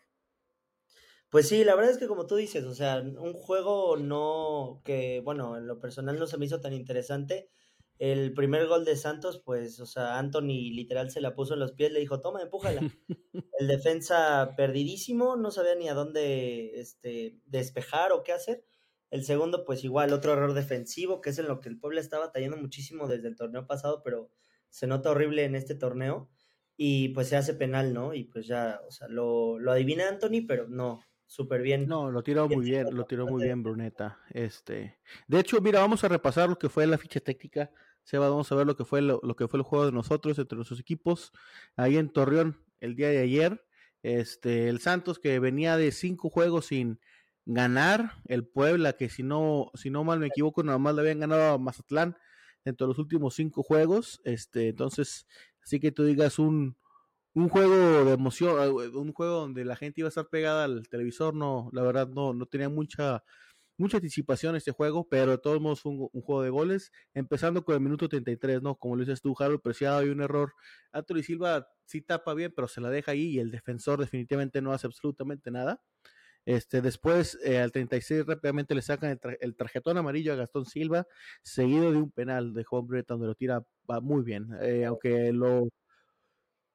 [1.31, 5.23] Pues sí, la verdad es que como tú dices, o sea, un juego no que,
[5.25, 7.49] bueno, en lo personal no se me hizo tan interesante.
[7.99, 11.73] El primer gol de Santos, pues, o sea, Anthony literal se la puso en los
[11.73, 12.83] pies, le dijo, toma, empújala.
[13.59, 18.67] El defensa perdidísimo, no sabía ni a dónde este, despejar o qué hacer.
[19.17, 22.27] El segundo, pues igual, otro error defensivo, que es en lo que el Puebla estaba
[22.27, 24.31] batallando muchísimo desde el torneo pasado, pero
[24.69, 26.29] se nota horrible en este torneo.
[26.77, 28.13] Y pues se hace penal, ¿no?
[28.13, 31.89] Y pues ya, o sea, lo, lo adivina Anthony, pero no, súper bien.
[31.89, 34.21] No, lo tiró muy bien, lo tiró muy bien Bruneta.
[34.29, 37.71] Este, de hecho, mira, vamos a repasar lo que fue la ficha técnica.
[38.03, 40.39] Seba, vamos a ver lo que fue lo, lo, que fue el juego de nosotros
[40.39, 41.33] entre nuestros equipos
[41.75, 43.65] ahí en Torreón el día de ayer.
[44.03, 47.01] Este, el Santos que venía de cinco juegos sin
[47.47, 51.21] ganar el Puebla, que si no, si no mal me equivoco, nada más le habían
[51.21, 52.17] ganado a Mazatlán
[52.65, 54.21] dentro de los últimos cinco juegos.
[54.25, 55.27] Este, entonces,
[55.63, 56.77] así que tú digas un,
[57.35, 60.89] un juego de emoción, ah, un juego donde la gente iba a estar pegada al
[60.89, 63.23] televisor, no, la verdad no, no tenía mucha,
[63.79, 67.77] mucha anticipación este juego, pero de todos modos fue un, juego de goles, empezando con
[67.77, 68.77] el minuto 33, ¿no?
[68.77, 70.55] Como lo dices tú, Harold Preciado, hay un error.
[70.93, 74.73] Anthony Silva sí tapa bien, pero se la deja ahí y el defensor definitivamente no
[74.73, 75.81] hace absolutamente nada.
[76.47, 81.05] Este, después, eh, al 36, rápidamente le sacan el, tarjetón amarillo a Gastón Silva,
[81.43, 84.51] seguido de un penal de Juan Breta, donde lo tira va muy bien.
[84.63, 85.69] Eh, aunque lo,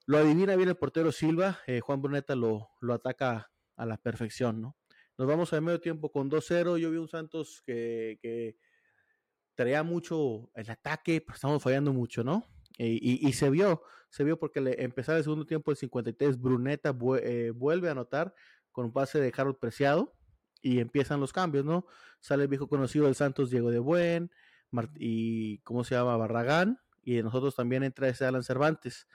[0.07, 4.62] lo adivina bien el portero Silva, eh, Juan Bruneta lo, lo ataca a la perfección,
[4.62, 4.75] ¿no?
[5.17, 6.77] Nos vamos al medio tiempo con 2-0.
[6.77, 8.57] Yo vi un Santos que, que,
[9.55, 12.45] traía mucho el ataque, pero estamos fallando mucho, ¿no?
[12.77, 16.91] Y, y, se vio, se vio porque le, empezaba el segundo tiempo el 53, Bruneta
[16.91, 18.34] vuelve a anotar,
[18.71, 20.13] con un pase de Harold Preciado
[20.62, 21.86] y empiezan los cambios, ¿no?
[22.19, 24.31] Sale el viejo conocido del Santos, Diego de Buen,
[24.95, 26.17] y ¿cómo se llama?
[26.17, 29.07] Barragán, y de nosotros también entra ese Alan Cervantes.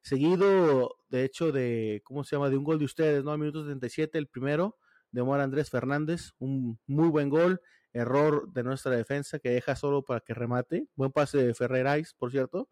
[0.00, 2.50] Seguido, de hecho, de, ¿cómo se llama?
[2.50, 3.30] De un gol de ustedes, ¿no?
[3.30, 4.78] A minutos 77, el primero,
[5.10, 7.60] de Omar Andrés Fernández, un muy buen gol,
[7.92, 12.32] error de nuestra defensa que deja solo para que remate, buen pase de Ferrerais, por
[12.32, 12.68] cierto.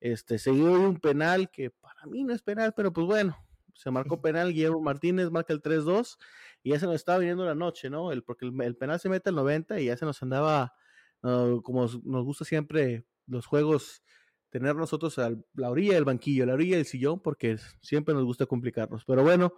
[0.00, 3.34] Este, seguido de un penal que para mí no es penal, pero pues bueno,
[3.74, 6.16] se marcó penal, Guillermo Martínez marca el 3-2
[6.62, 8.12] y ya se nos estaba viniendo la noche, ¿no?
[8.12, 10.74] El, porque el, penal se mete al 90 y ya se nos andaba,
[11.20, 14.02] como nos gusta siempre los juegos,
[14.50, 18.46] tener nosotros a la orilla del banquillo, la orilla del sillón, porque siempre nos gusta
[18.46, 19.04] complicarnos.
[19.04, 19.52] Pero bueno,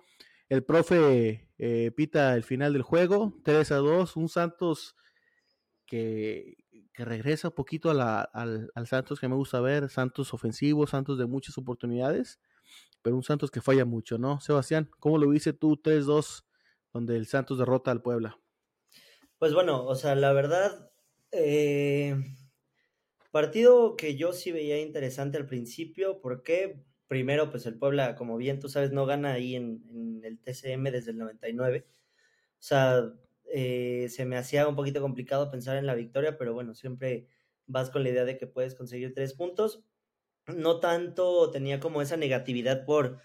[0.49, 4.97] el profe eh, pita el final del juego, 3 a 2, un Santos
[5.85, 6.57] que,
[6.95, 11.27] que regresa un poquito al, al Santos que me gusta ver, Santos ofensivo, Santos de
[11.27, 12.41] muchas oportunidades
[13.03, 14.41] pero un Santos que falla mucho, ¿no?
[14.41, 16.45] Sebastián, ¿cómo lo viste tú 3-2
[16.93, 18.39] donde el Santos derrota al Puebla?
[19.39, 20.91] Pues bueno, o sea, la verdad,
[21.31, 22.17] eh,
[23.31, 28.61] partido que yo sí veía interesante al principio, porque primero, pues el Puebla, como bien
[28.61, 31.87] tú sabes, no gana ahí en, el TCM desde el 99.
[31.89, 33.13] O sea,
[33.53, 37.29] eh, se me hacía un poquito complicado pensar en la victoria, pero bueno, siempre
[37.67, 39.85] vas con la idea de que puedes conseguir tres puntos
[40.47, 43.19] no tanto tenía como esa negatividad por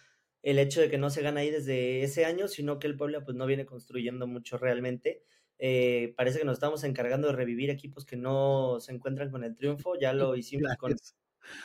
[0.44, 3.24] el hecho de que no se gana ahí desde ese año, sino que el Puebla
[3.24, 5.24] pues no viene construyendo mucho realmente.
[5.60, 9.56] Eh, parece que nos estamos encargando de revivir equipos que no se encuentran con el
[9.56, 9.94] triunfo.
[10.00, 10.96] Ya lo hicimos con,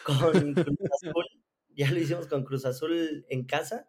[0.04, 1.24] con Cruz Azul.
[1.74, 3.88] Ya lo hicimos con Cruz Azul en casa.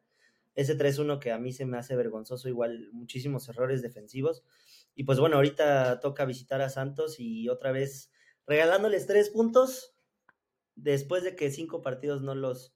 [0.56, 4.43] Ese 3-1 que a mí se me hace vergonzoso, igual muchísimos errores defensivos.
[4.95, 8.12] Y pues bueno, ahorita toca visitar a Santos y otra vez
[8.47, 9.96] regalándoles tres puntos
[10.77, 12.73] después de que cinco partidos no los,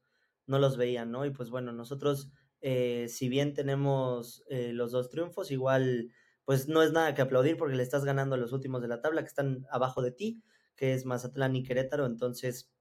[0.48, 1.26] no los veían, ¿no?
[1.26, 6.12] Y pues bueno, nosotros, eh, si bien tenemos eh, los dos triunfos, igual
[6.44, 9.00] pues no es nada que aplaudir porque le estás ganando a los últimos de la
[9.00, 10.44] tabla que están abajo de ti,
[10.76, 12.06] que es Mazatlán y Querétaro.
[12.06, 12.74] Entonces,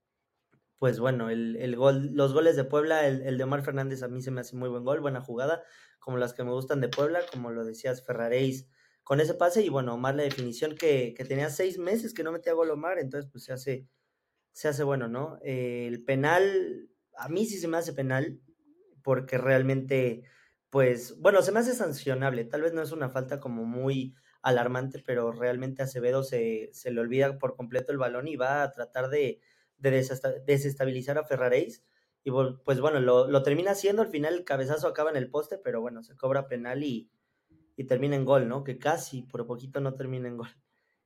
[0.78, 4.22] pues bueno, el, el gol, los goles de Puebla, el, de Omar Fernández a mí
[4.22, 5.62] se me hace muy buen gol, buena jugada,
[5.98, 8.66] como las que me gustan de Puebla, como lo decías, Ferraréis
[9.04, 12.32] con ese pase y bueno, Omar la definición que, que tenía seis meses que no
[12.32, 13.88] metía gol Omar, entonces pues se hace,
[14.52, 15.38] se hace bueno, ¿no?
[15.42, 18.40] El penal, a mí sí se me hace penal,
[19.02, 20.24] porque realmente
[20.70, 22.44] pues, bueno, se me hace sancionable.
[22.44, 27.00] Tal vez no es una falta como muy alarmante, pero realmente Acevedo se, se le
[27.00, 29.40] olvida por completo el balón y va a tratar de,
[29.78, 29.90] de
[30.46, 31.84] desestabilizar a Ferraréis.
[32.22, 35.58] Y pues bueno, lo, lo, termina haciendo, al final el cabezazo acaba en el poste,
[35.58, 37.10] pero bueno, se cobra penal y,
[37.76, 38.62] y termina en gol, ¿no?
[38.62, 40.50] Que casi por poquito no termina en gol.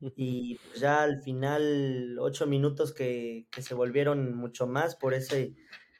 [0.16, 5.54] Y pues ya al final, ocho minutos que, que se volvieron mucho más por ese,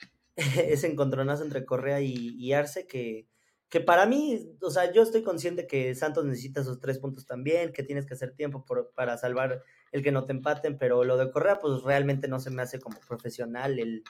[0.36, 3.26] ese encontronazo entre Correa y, Arce, que,
[3.68, 7.72] que para mí, o sea, yo estoy consciente que Santos necesita esos tres puntos también,
[7.72, 8.64] que tienes que hacer tiempo
[8.94, 9.62] para salvar
[9.92, 12.80] el que no te empaten, pero lo de Correa, pues realmente no se me hace
[12.80, 14.02] como profesional el,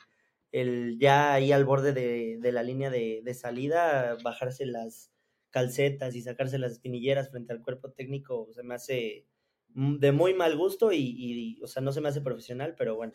[0.52, 5.10] el ya ahí al borde de, de la línea de, de, salida, bajarse las
[5.50, 9.26] calcetas y sacarse las espinilleras frente al cuerpo técnico, se me hace
[9.74, 13.14] de muy mal gusto y, y, o sea, no se me hace profesional, pero bueno,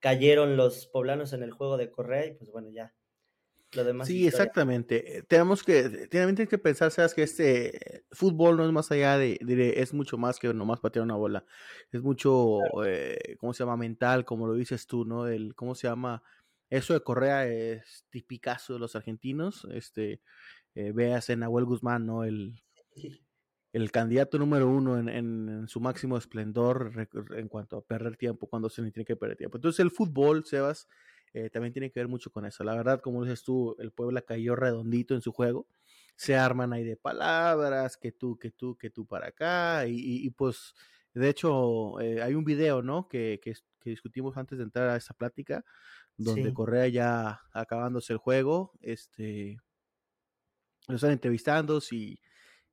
[0.00, 2.94] cayeron los poblanos en el juego de Correa y pues bueno, ya
[4.04, 5.18] sí, exactamente.
[5.18, 9.38] Eh, tenemos que, tienes que pensar, sabes que este fútbol no es más allá de,
[9.76, 11.44] es mucho más que nomás patear una bola.
[11.92, 13.76] Es mucho, eh, ¿cómo se llama?
[13.76, 15.26] Mental, como lo dices tú, ¿no?
[15.26, 16.22] El, ¿cómo se llama?
[16.70, 19.66] Eso de Correa es tipicazo de los argentinos.
[19.72, 20.22] Este,
[20.74, 22.24] eh, veas en Nahuel Guzmán, ¿no?
[22.24, 22.62] El,
[23.72, 28.68] el candidato número uno en, en, su máximo esplendor en cuanto a perder tiempo, cuando
[28.70, 29.58] se le tiene que perder tiempo.
[29.58, 30.88] Entonces el fútbol, Sebas,
[31.34, 32.64] eh, también tiene que ver mucho con eso.
[32.64, 35.66] La verdad, como dices tú, el Puebla cayó redondito en su juego.
[36.16, 39.86] Se arman ahí de palabras, que tú, que tú, que tú para acá.
[39.86, 40.74] Y, pues,
[41.14, 43.08] de hecho, eh, hay un video, ¿no?
[43.08, 43.54] Que, que,
[43.84, 45.64] discutimos antes de entrar a esa plática,
[46.18, 49.58] donde Correa ya acabándose el juego, este,
[50.88, 52.20] lo están entrevistando, si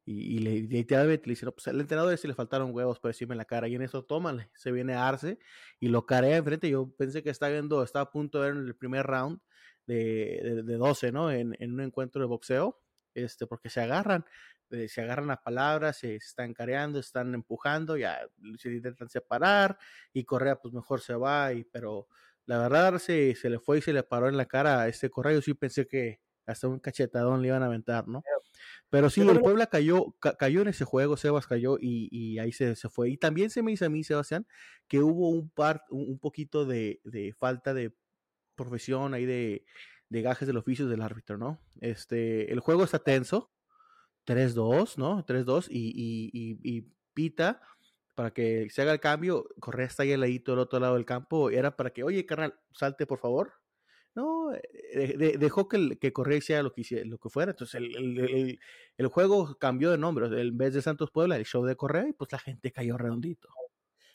[0.07, 3.39] y, le, literalmente le dicen, pues al entrenador si le faltaron huevos para decirme en
[3.39, 3.67] la cara.
[3.67, 4.51] Y en eso, tómale.
[4.53, 5.39] Se viene a Arce
[5.79, 6.69] y lo carea enfrente.
[6.69, 9.39] Yo pensé que está viendo, estaba a punto de ver en el primer round
[9.87, 11.31] de, de, 12, ¿no?
[11.31, 12.79] En, en, un encuentro de boxeo.
[13.15, 14.25] Este, porque se agarran,
[14.71, 18.19] eh, se agarran a palabras, se, están careando, están empujando, ya
[18.59, 19.77] se intentan separar.
[20.13, 21.51] Y Correa, pues mejor se va.
[21.53, 22.07] Y, pero
[22.45, 25.09] la verdad, se, se le fue y se le paró en la cara a este
[25.09, 25.33] Correa.
[25.33, 28.21] Yo sí pensé que hasta un cachetadón le iban a aventar, ¿no?
[28.95, 32.77] Pero sí, el Puebla cayó, cayó en ese juego, Sebas cayó y, y ahí se,
[32.77, 33.09] se, fue.
[33.09, 34.47] Y también se me hizo a mí, Sebastián,
[34.87, 37.93] que hubo un par, un, poquito de, de, falta de
[38.55, 39.65] profesión ahí de,
[40.07, 41.59] de gajes del oficio del árbitro, ¿no?
[41.81, 43.51] Este, el juego está tenso,
[44.27, 45.25] 3-2, ¿no?
[45.25, 47.59] 3-2 y, y, y, y, pita
[48.15, 51.03] para que se haga el cambio, Correa está ahí al ladito del otro lado del
[51.03, 53.55] campo, era para que, oye, carnal, salte por favor,
[54.15, 57.51] no, eh, dejó que, que Correa hiciera lo que, lo que fuera.
[57.51, 58.59] Entonces el, el,
[58.97, 60.27] el, juego cambió de nombre.
[60.41, 63.49] En vez de Santos Puebla, el show de Correa, y pues la gente cayó redondito.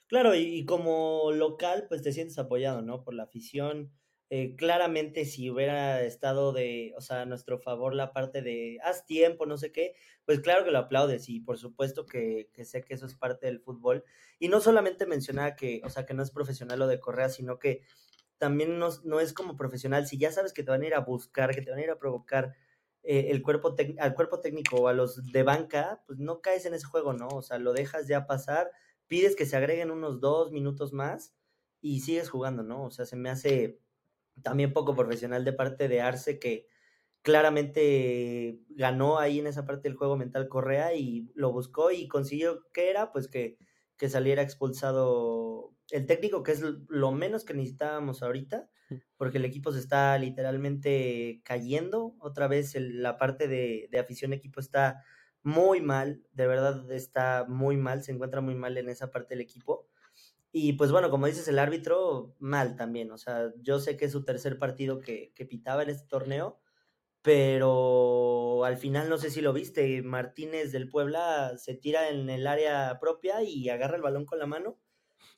[0.07, 3.05] Claro, y, como local, pues te sientes apoyado, ¿no?
[3.05, 3.93] Por la afición.
[4.31, 9.05] Eh, claramente, si hubiera estado de, o sea, a nuestro favor la parte de haz
[9.05, 12.83] tiempo, no sé qué, pues claro que lo aplaudes y por supuesto que, que sé
[12.83, 14.05] que eso es parte del fútbol.
[14.39, 17.59] Y no solamente mencionaba que, o sea, que no es profesional lo de Correa, sino
[17.59, 17.83] que
[18.41, 20.07] también no, no, es como profesional.
[20.07, 21.91] Si ya sabes que te van a ir a buscar, que te van a ir
[21.91, 22.55] a provocar
[23.03, 26.73] eh, el cuerpo al cuerpo técnico o a los de banca, pues no caes en
[26.73, 27.29] ese juego, ¿no?
[27.29, 28.71] O sea, lo dejas ya pasar,
[29.09, 31.35] pides que se agreguen unos dos minutos más
[31.83, 32.85] y sigues jugando, ¿no?
[32.85, 33.79] O sea, se me hace
[34.43, 36.67] también poco profesional de parte de Arce que
[37.23, 42.67] claramente ganó ahí en esa parte del juego mental Correa y lo buscó y consiguió
[42.73, 43.59] que era, pues que,
[43.99, 48.69] que saliera expulsado el técnico, que es lo menos que necesitábamos ahorita,
[49.17, 52.17] porque el equipo se está literalmente cayendo.
[52.19, 55.05] Otra vez la parte de, de afición equipo está
[55.43, 59.43] muy mal, de verdad está muy mal, se encuentra muy mal en esa parte del
[59.43, 59.89] equipo.
[60.53, 63.13] Y pues bueno, como dices, el árbitro mal también.
[63.13, 66.61] O sea, yo sé que es su tercer partido que, que pitaba en este torneo,
[67.23, 72.47] pero al final no sé si lo viste, Martínez del Puebla se tira en el
[72.47, 74.79] área propia y agarra el balón con la mano.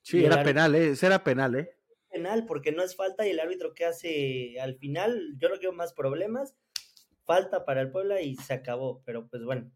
[0.02, 0.94] Sí, era penal, ¿eh?
[1.00, 1.76] era penal, ¿eh?
[2.10, 5.72] Penal, porque no es falta y el árbitro que hace al final, yo no quiero
[5.72, 6.54] más problemas,
[7.24, 9.70] falta para el Puebla y se acabó, pero pues bueno,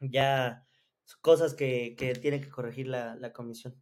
[0.00, 0.64] ya
[1.20, 3.74] cosas que, que tiene que corregir la, la comisión.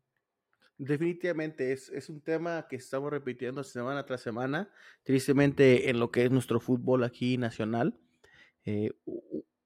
[0.79, 4.73] Definitivamente es, es, un tema que estamos repitiendo semana tras semana,
[5.05, 7.97] tristemente en lo que es nuestro fútbol aquí nacional.
[8.65, 8.91] Eh,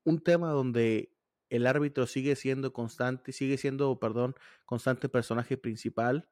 [0.05, 1.16] un tema donde
[1.51, 4.35] el árbitro sigue siendo constante, sigue siendo, perdón,
[4.65, 6.29] constante personaje principal,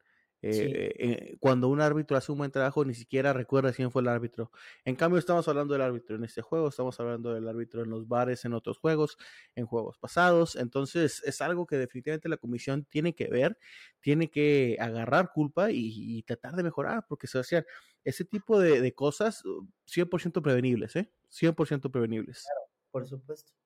[0.46, 4.08] eh, eh, cuando un árbitro hace un buen trabajo, ni siquiera recuerda quién fue el
[4.08, 4.50] árbitro.
[4.84, 8.06] En cambio, estamos hablando del árbitro en este juego, estamos hablando del árbitro en los
[8.06, 9.16] bares, en otros juegos,
[9.54, 10.56] en juegos pasados.
[10.56, 13.56] Entonces, es algo que definitivamente la comisión tiene que ver,
[14.00, 17.64] tiene que agarrar culpa y, tratar de mejorar, porque se hacían
[18.04, 19.42] ese tipo de, de cosas
[19.86, 21.10] 100% uh, prevenibles, ¿eh?
[21.30, 22.44] 100% prevenibles.
[22.44, 23.63] Claro, por supuesto.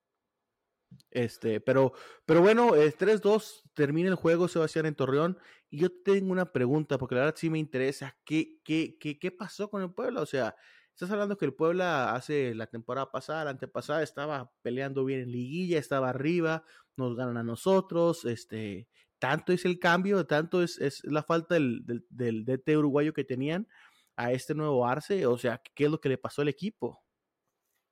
[1.10, 1.92] Este, pero,
[2.26, 5.38] pero bueno, el 3-2 termina el juego, Sebastián en Torreón.
[5.70, 8.16] Y yo tengo una pregunta, porque la verdad sí me interesa.
[8.24, 10.20] ¿Qué, qué, qué, qué pasó con el Puebla?
[10.22, 10.54] O sea,
[10.92, 15.32] estás hablando que el Puebla hace la temporada pasada, la antepasada, estaba peleando bien en
[15.32, 16.64] liguilla, estaba arriba,
[16.96, 18.24] nos ganan a nosotros.
[18.24, 23.12] Este, tanto es el cambio, tanto es, es la falta del, del, del DT uruguayo
[23.12, 23.68] que tenían
[24.16, 25.26] a este nuevo Arce.
[25.26, 27.02] O sea, ¿qué es lo que le pasó al equipo?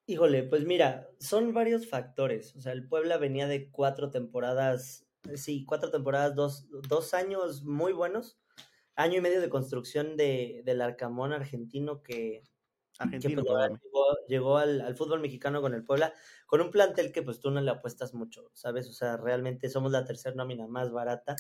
[0.09, 2.55] Híjole, pues mira, son varios factores.
[2.55, 7.65] O sea, el Puebla venía de cuatro temporadas, eh, sí, cuatro temporadas, dos, dos años
[7.65, 8.39] muy buenos,
[8.95, 12.45] año y medio de construcción de, del Arcamón argentino que,
[13.01, 13.73] argentino, pues,
[14.29, 16.15] llegó, al, al, fútbol mexicano con el Puebla,
[16.47, 18.89] con un plantel que pues tú no le apuestas mucho, ¿sabes?
[18.89, 21.35] O sea, realmente somos la tercera nómina más barata.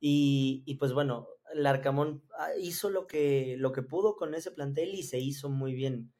[0.00, 4.50] Y, y, pues bueno, el Arcamón ah, hizo lo que, lo que pudo con ese
[4.50, 6.12] plantel y se hizo muy bien.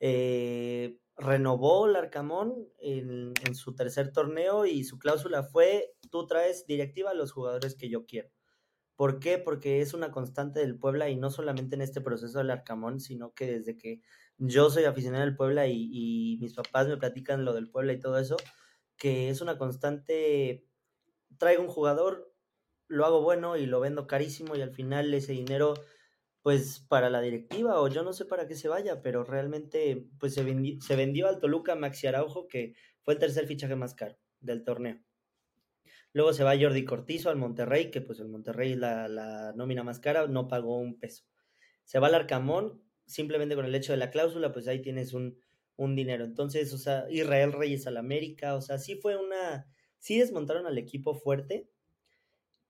[0.00, 6.66] Eh, renovó el Arcamón en, en, su tercer torneo y su cláusula fue, tú traes
[6.66, 8.30] directiva a los jugadores que yo quiero.
[8.96, 9.38] ¿Por qué?
[9.38, 13.32] Porque es una constante del Puebla y no solamente en este proceso del Arcamón, sino
[13.32, 14.00] que desde que
[14.38, 18.00] yo soy aficionado del Puebla y, y mis papás me platican lo del Puebla y
[18.00, 18.36] todo eso,
[18.96, 20.66] que es una constante,
[21.38, 22.32] traigo un jugador,
[22.86, 25.74] lo hago bueno y lo vendo carísimo y al final ese dinero
[26.44, 30.34] pues para la directiva o yo no sé para qué se vaya, pero realmente pues
[30.34, 34.18] se, vendió, se vendió al Toluca Maxi Araujo, que fue el tercer fichaje más caro
[34.40, 35.00] del torneo.
[36.12, 40.00] Luego se va Jordi Cortizo al Monterrey, que pues el Monterrey la, la nómina más
[40.00, 41.24] cara, no pagó un peso.
[41.84, 45.38] Se va al Arcamón, simplemente con el hecho de la cláusula, pues ahí tienes un,
[45.76, 46.26] un dinero.
[46.26, 49.66] Entonces, o sea, Israel Reyes al América, o sea, sí fue una,
[49.98, 51.70] sí desmontaron al equipo fuerte,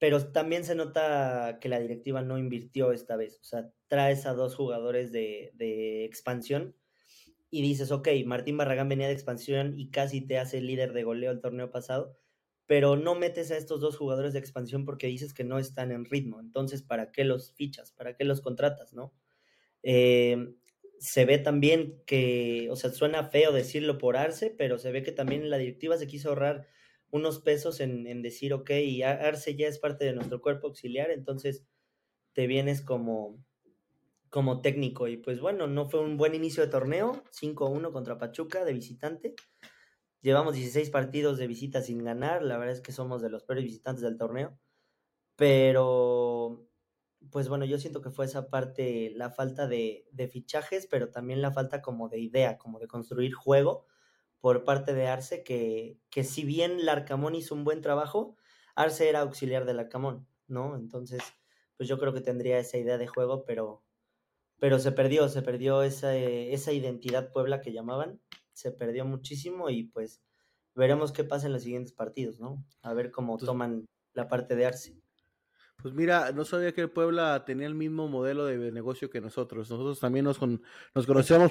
[0.04, 3.38] pero también se nota que la directiva no invirtió esta vez.
[3.40, 6.76] O sea, traes a dos jugadores de, expansión
[7.50, 11.30] y dices, ok, Martín Barragán venía de expansión y casi te hace líder de goleo
[11.30, 12.18] el torneo pasado,
[12.66, 16.04] pero no metes a estos dos jugadores de expansión porque dices que no están en
[16.04, 16.38] ritmo.
[16.38, 17.90] Entonces, ¿para qué los fichas?
[17.90, 18.92] ¿Para qué los contratas?
[18.92, 19.14] ¿No?
[19.82, 20.54] Eh,
[20.98, 25.12] se ve también que, o sea, suena feo decirlo por Arce, pero se ve que
[25.12, 26.66] también la directiva se quiso ahorrar
[27.14, 28.72] unos pesos en, en decir, ok,
[29.04, 31.64] Arce ya es parte de nuestro cuerpo auxiliar, entonces
[32.32, 33.38] te vienes como,
[34.30, 35.06] como técnico.
[35.06, 39.36] Y pues bueno, no fue un buen inicio de torneo, 5-1 contra Pachuca de visitante.
[40.22, 43.62] Llevamos 16 partidos de visita sin ganar, la verdad es que somos de los peores
[43.62, 44.58] visitantes del torneo.
[45.36, 46.66] Pero,
[47.30, 51.42] pues bueno, yo siento que fue esa parte, la falta de, de fichajes, pero también
[51.42, 53.86] la falta como de idea, como de construir juego
[54.44, 58.36] por parte de Arce, que, que si bien Larcamón hizo un buen trabajo,
[58.74, 60.76] Arce era auxiliar de Larcamón, ¿no?
[60.76, 61.22] Entonces,
[61.78, 63.86] pues yo creo que tendría esa idea de juego, pero,
[64.58, 68.20] pero se perdió, se perdió esa, esa identidad Puebla que llamaban,
[68.52, 70.22] se perdió muchísimo y pues
[70.74, 72.62] veremos qué pasa en los siguientes partidos, ¿no?
[72.82, 75.00] A ver cómo toman la parte de Arce.
[75.82, 79.70] Pues mira, no sabía que el Puebla tenía el mismo modelo de negocio que nosotros.
[79.70, 80.62] Nosotros también nos, con,
[80.94, 81.50] nos conocemos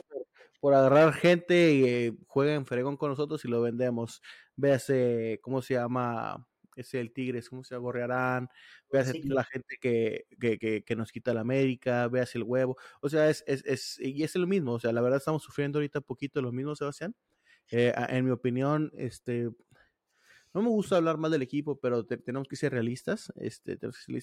[0.64, 4.22] por agarrar gente y eh, juega en fregón con nosotros y lo vendemos.
[4.56, 6.48] Véase, ¿cómo se llama?
[6.78, 7.76] Ese el Tigres, ¿cómo se?
[7.76, 8.48] Gorrearán,
[8.90, 9.24] véase sí.
[9.24, 12.78] la gente que, que, que, que, nos quita la América, véase el huevo.
[13.02, 14.72] O sea, es, es, es, y es lo mismo.
[14.72, 17.14] O sea, la verdad estamos sufriendo ahorita un poquito lo mismo, Sebastián.
[17.70, 19.50] Eh, en mi opinión, este,
[20.54, 23.34] no me gusta hablar mal del equipo, pero te, tenemos que ser realistas.
[23.36, 23.80] Este,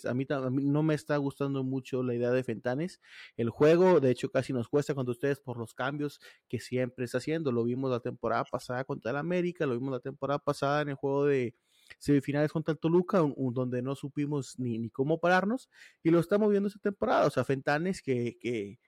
[0.08, 3.00] a, mí, a, mí, no me está gustando mucho la idea de Fentanes.
[3.36, 7.18] El juego, de hecho, casi nos cuesta contra ustedes por los cambios que siempre está
[7.18, 7.50] haciendo.
[7.52, 10.94] Lo vimos la temporada pasada contra el América, lo vimos la temporada pasada en el
[10.94, 11.54] juego de
[11.98, 15.68] semifinales contra el Toluca, donde no supimos ni, ni, cómo pararnos,
[16.02, 17.26] y lo estamos viendo esta temporada.
[17.26, 18.78] O sea, Fentanes que, que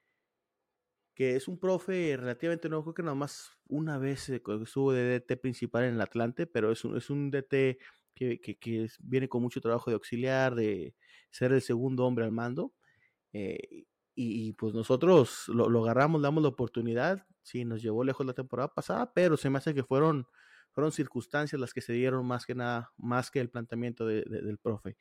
[1.14, 5.36] que es un profe relativamente nuevo, creo que nada más una vez estuvo de DT
[5.40, 7.78] principal en el Atlante, pero es un, es un DT
[8.14, 10.94] que, que, viene con mucho trabajo de auxiliar, de
[11.30, 12.72] ser el segundo hombre al mando.
[13.32, 13.84] Eh,
[14.14, 17.26] y, pues nosotros lo, lo, agarramos, damos la oportunidad.
[17.42, 20.26] Sí, nos llevó lejos la temporada pasada, pero se me hace que fueron,
[20.72, 24.58] fueron circunstancias las que se dieron más que nada, más que el planteamiento de, del
[24.58, 24.96] profe.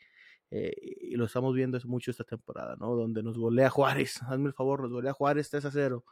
[0.52, 2.94] Eh, y lo estamos viendo mucho esta temporada, ¿no?
[2.96, 6.06] Donde nos golea Juárez, hazme el favor, nos golea Juárez 3 a 0,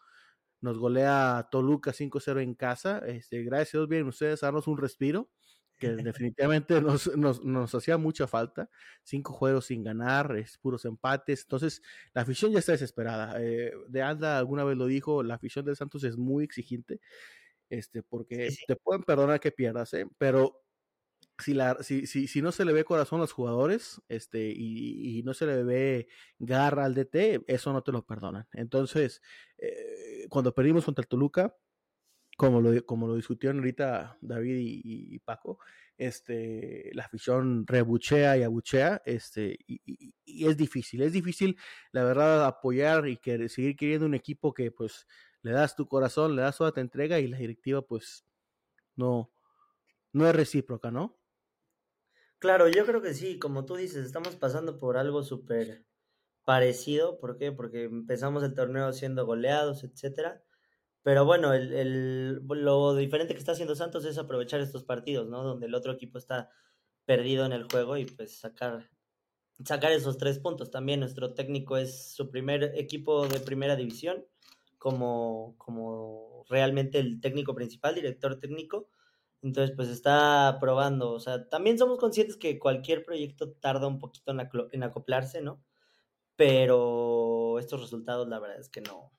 [0.62, 3.00] nos golea Toluca 5-0 en casa.
[3.00, 5.30] Este, gracias a Dios, bien ustedes darnos un respiro
[5.78, 8.70] que definitivamente nos, nos, nos, hacía mucha falta.
[9.04, 11.42] Cinco juegos sin ganar, es puros empates.
[11.42, 11.82] Entonces,
[12.14, 13.42] la afición ya está desesperada.
[13.42, 17.00] Eh, de Anda alguna vez lo dijo, la afición del Santos es muy exigente,
[17.70, 20.08] este, porque te pueden perdonar que pierdas, ¿eh?
[20.18, 20.62] pero
[21.40, 25.20] si, la, si, si, si, no se le ve corazón a los jugadores este, y,
[25.20, 28.48] y, no se le ve garra al DT, eso no te lo perdonan.
[28.54, 29.22] Entonces,
[29.58, 31.56] eh, cuando perdimos contra el Toluca,
[32.40, 35.60] como lo, como lo discutieron ahorita David y, Paco,
[35.98, 40.14] este, la afición rebuchea y abuchea, este, y,
[40.48, 41.58] es difícil, es difícil,
[41.92, 45.06] la verdad, apoyar y que, seguir queriendo un equipo que, pues,
[45.42, 48.26] le das tu corazón, le das toda tu entrega y la directiva, pues,
[48.96, 49.34] no,
[50.14, 51.19] no es recíproca, ¿no?
[52.40, 55.86] Claro, yo creo que sí, como tú dices, estamos pasando por algo súper
[56.46, 57.52] parecido, ¿por qué?
[57.52, 60.44] Porque empezamos el torneo siendo goleados, etcétera,
[61.04, 65.44] pero bueno, el, el, lo diferente que está haciendo Santos es aprovechar estos partidos, ¿no?
[65.44, 66.50] Donde el otro equipo está
[67.06, 68.90] perdido en el juego y pues sacar,
[69.66, 70.72] sacar esos tres puntos.
[70.72, 74.26] También nuestro técnico es su primer equipo de primera división,
[74.78, 78.90] como, como realmente el técnico principal, director técnico.
[79.42, 81.12] Entonces, pues está probando.
[81.12, 85.64] O sea, también somos conscientes que cualquier proyecto tarda un poquito en, en acoplarse, ¿no?
[86.36, 89.12] Pero estos resultados, la verdad es que no,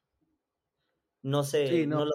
[1.23, 2.13] no sé, no, lo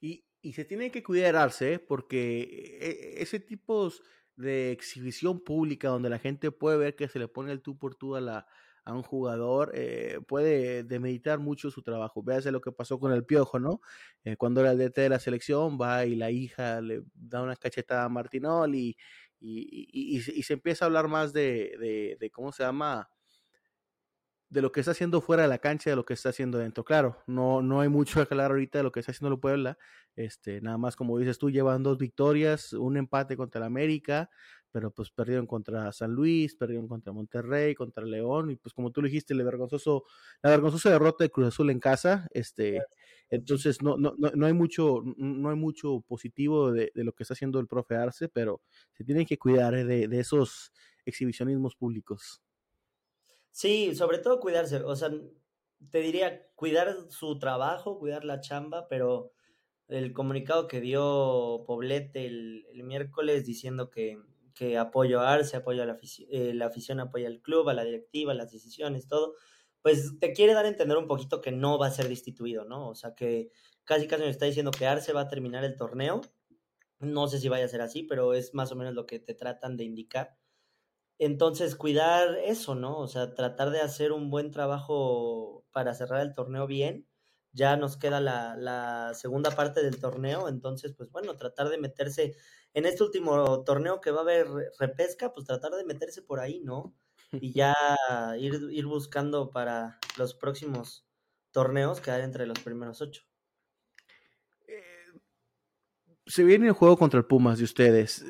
[0.00, 3.90] y, y, se tiene que cuidarse porque e, ese tipo
[4.36, 7.94] de exhibición pública donde la gente puede ver que se le pone el tú por
[7.94, 8.46] tú a, la,
[8.84, 12.22] a un jugador, eh, puede demeditar mucho su trabajo.
[12.22, 13.80] Véase lo que pasó con el Piojo, ¿no?
[14.24, 17.56] Eh, cuando era el DT de la selección, va y la hija le da una
[17.56, 18.96] cachetada a Martinol y,
[19.40, 23.08] y, y, y se empieza a hablar más de, de, de ¿cómo se llama?
[24.52, 26.84] de lo que está haciendo fuera de la cancha de lo que está haciendo dentro.
[26.84, 29.78] Claro, no, no hay mucho que hablar ahorita de lo que está haciendo el Puebla.
[30.14, 34.28] Este, nada más como dices tú, llevan dos victorias, un empate contra el América,
[34.72, 39.02] pero pues perdieron contra San Luis, perdieron contra Monterrey, contra León, y pues como tú
[39.02, 40.04] dijiste, el vergonzoso,
[40.42, 42.82] la vergonzosa derrota de Cruz Azul en casa, este,
[43.30, 47.60] entonces no, no, no, hay mucho, no hay mucho positivo de, lo que está haciendo
[47.60, 48.62] el profe Arce, pero
[48.92, 50.72] se tienen que cuidar eh, de, de esos
[51.04, 52.42] exhibicionismos públicos.
[53.50, 55.10] Sí, sobre todo cuidarse, o sea,
[55.90, 59.32] te diría cuidar su trabajo, cuidar la chamba, pero
[59.88, 64.18] el comunicado que dio Poblete el, miércoles diciendo que,
[64.54, 67.74] que apoyo a Arce, apoyo a la afición, eh, la afición apoya al club, a
[67.74, 69.34] la directiva, las decisiones, todo,
[69.82, 72.88] pues te quiere dar a entender un poquito que no va a ser destituido, ¿no?
[72.88, 73.50] O sea, que
[73.84, 76.20] casi casi me está diciendo que Arce va a terminar el torneo.
[77.00, 79.34] No sé si vaya a ser así, pero es más o menos lo que te
[79.34, 80.38] tratan de indicar.
[81.18, 82.98] Entonces, cuidar eso, ¿no?
[82.98, 87.08] O sea, tratar de hacer un buen trabajo para cerrar el torneo bien.
[87.52, 92.34] Ya nos queda la segunda parte del torneo, entonces, pues bueno, tratar de meterse
[92.74, 94.46] en este último torneo que va a haber
[94.78, 96.94] repesca, pues tratar de meterse por ahí, ¿no?
[97.40, 97.74] Y ya
[98.38, 101.06] ir, ir buscando para los próximos
[101.50, 103.22] torneos quedar entre los primeros ocho.
[104.68, 105.20] Eh,
[106.26, 108.24] se viene el juego contra el Pumas de ustedes.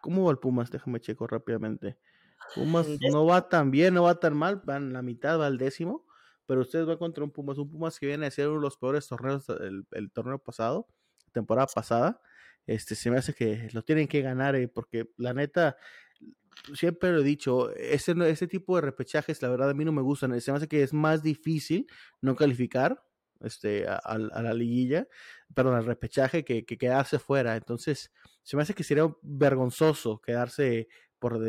[0.00, 0.70] ¿Cómo va el Pumas?
[0.70, 1.98] Déjame checo rápidamente.
[2.54, 6.06] Pumas no va tan bien, no va tan mal, van la mitad, va al décimo,
[6.46, 8.76] pero ustedes van contra un Pumas, un Pumas que viene a ser uno de los
[8.76, 10.88] peores torneos del el torneo pasado,
[11.32, 12.20] temporada pasada.
[12.68, 15.78] Este, se me hace que lo tienen que ganar, eh, porque la neta,
[16.74, 20.02] siempre lo he dicho, ese, ese tipo de repechajes, la verdad, a mí no me
[20.02, 20.38] gustan.
[20.42, 21.86] Se me hace que es más difícil
[22.20, 23.02] no calificar
[23.40, 25.08] este, a, la liguilla,
[25.54, 27.56] perdón, al repechaje que, quedarse fuera.
[27.56, 28.12] Entonces,
[28.42, 30.88] se me hace que sería vergonzoso quedarse
[31.18, 31.42] por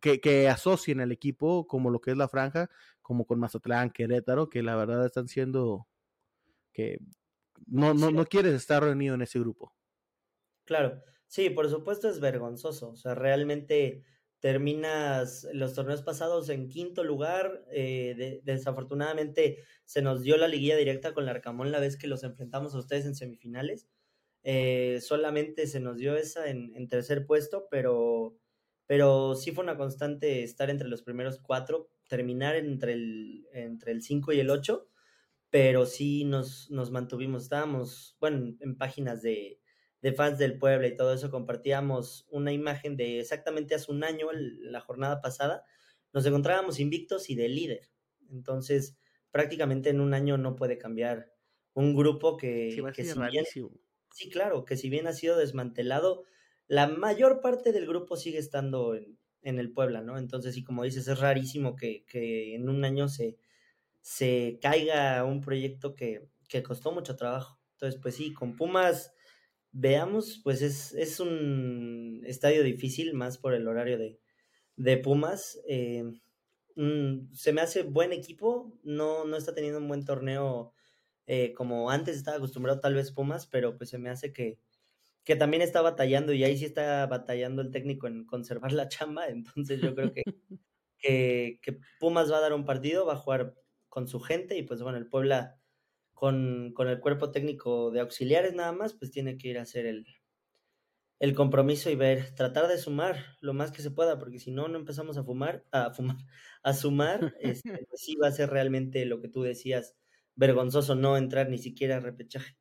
[0.00, 2.70] que, que asocien al equipo como lo que es la franja,
[3.02, 5.88] como con Mazatlán, Querétaro, que la verdad están siendo
[6.72, 6.98] que
[7.66, 9.74] no, no, no quieres estar reunido en ese grupo.
[10.66, 12.90] Claro, sí, por supuesto es vergonzoso.
[12.90, 14.02] O sea, realmente
[14.40, 17.64] terminas los torneos pasados en quinto lugar.
[17.70, 22.24] Eh, desafortunadamente se nos dio la liguilla directa con el Arcamón la vez que los
[22.24, 23.88] enfrentamos a ustedes en semifinales.
[24.42, 28.36] Eh, solamente se nos dio esa en, tercer puesto, pero,
[28.86, 34.02] pero sí fue una constante estar entre los primeros cuatro, terminar entre el, entre el
[34.02, 34.88] 5 y el 8.
[35.50, 39.60] pero sí nos, nos mantuvimos, estábamos, bueno, en páginas de,
[40.02, 44.28] de fans del pueblo y todo eso, compartíamos una imagen de exactamente hace un año,
[44.32, 45.64] la jornada pasada,
[46.12, 47.90] nos encontrábamos invictos y de líder.
[48.30, 48.98] Entonces,
[49.30, 51.32] prácticamente en un año no puede cambiar
[51.74, 53.46] un grupo que, Sí, que si bien,
[54.12, 56.24] sí, claro, que si bien ha sido desmantelado,
[56.68, 60.18] la mayor parte del grupo sigue estando en, en el Puebla, ¿no?
[60.18, 63.36] Entonces, sí, como dices, es rarísimo que, que en un año se,
[64.02, 67.60] se caiga un proyecto que, que costó mucho trabajo.
[67.72, 69.14] Entonces, pues sí, con Pumas,
[69.78, 74.18] veamos, pues es, es un estadio difícil, más por el horario de,
[74.76, 75.60] de Pumas.
[75.68, 76.04] eh,
[76.76, 80.74] mm, se me hace buen equipo, no, no está teniendo un buen torneo
[81.26, 84.60] eh, como antes estaba acostumbrado tal vez Pumas, pero pues se me hace que,
[85.24, 89.28] que también está batallando y ahí sí está batallando el técnico en conservar la chamba,
[89.28, 90.22] entonces yo creo que,
[90.98, 93.54] que, que Pumas va a dar un partido, va a jugar
[93.88, 95.58] con su gente y pues bueno, el Puebla
[96.16, 99.86] con, con el cuerpo técnico de auxiliares nada más, pues tiene que ir a hacer
[99.86, 100.06] el,
[101.18, 104.68] el compromiso y ver, tratar de sumar lo más que se pueda, porque si no,
[104.68, 106.16] no empezamos a fumar, a fumar,
[106.62, 109.96] a sumar, este, pues sí va a ser realmente lo que tú decías,
[110.34, 112.56] vergonzoso no entrar ni siquiera a repechaje.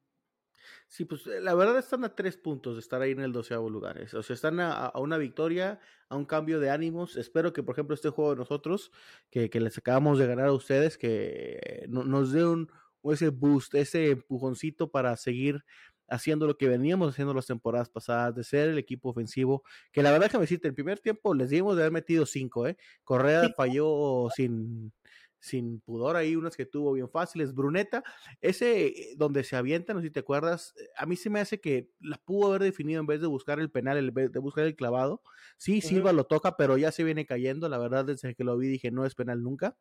[0.88, 3.70] Sí, pues eh, la verdad están a tres puntos de estar ahí en el doceavo
[3.70, 4.00] lugar.
[4.14, 5.80] O sea, están a, a una victoria,
[6.10, 7.16] a un cambio de ánimos.
[7.18, 8.92] Espero que, por ejemplo, este juego de nosotros,
[9.30, 12.72] que, que les acabamos de ganar a ustedes, que no- nos dé un,
[13.14, 15.64] ese boost, ese empujoncito para seguir
[16.08, 20.12] haciendo lo que veníamos haciendo las temporadas pasadas, de ser el equipo ofensivo, que la
[20.12, 22.78] verdad que me decirte, el primer tiempo les dimos de haber metido cinco, ¿eh?
[23.04, 23.56] Correa Sí.
[23.56, 24.94] falló sin,
[25.40, 27.54] sin pudor ahí, unas que tuvo bien fáciles.
[27.56, 28.04] Bruneta,
[28.42, 31.40] ese eh, donde se avienta, no sé si te acuerdas, eh, a mí se me
[31.40, 34.40] hace que la pudo haber definido en vez de buscar el penal, en vez de
[34.40, 35.24] buscar el clavado.
[35.58, 35.82] Sí.
[35.82, 37.70] Silva lo toca, pero ya se viene cayendo.
[37.70, 39.78] La verdad, desde que lo vi dije, no es penal nunca.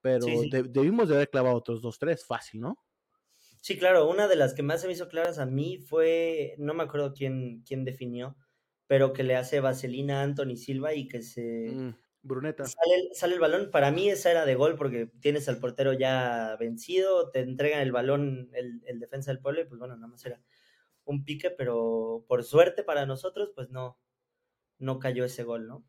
[0.00, 0.48] Pero Sí, sí.
[0.50, 2.76] de- debimos de haber clavado otros dos, tres, fácil, ¿no?
[3.60, 6.74] Sí, claro, una de las que más se me hizo claras a mí fue, no
[6.74, 8.36] me acuerdo quién, quién definió,
[8.86, 11.94] pero que le hace vaselina a Anthony Silva y que se Mm,
[12.24, 12.74] Bruneta.
[12.74, 13.70] sale, el- sale el balón.
[13.72, 17.92] Para mí esa era de gol porque tienes al portero ya vencido, te entregan el
[17.92, 20.42] balón el, el defensa del pueblo y pues bueno, nada más era
[21.04, 24.00] un pique, pero por suerte para nosotros pues no,
[24.78, 25.86] no cayó ese gol, ¿no?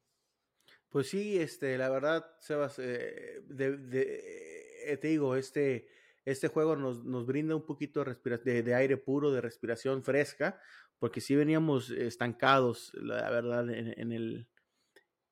[0.90, 5.88] Pues sí, este, la verdad, Sebas, eh, de, de- eh, te digo, este,
[6.26, 10.60] este juego nos, nos brinda un poquito de, de, de aire puro, de respiración fresca,
[10.98, 14.48] porque sí veníamos estancados, la verdad, en, en el,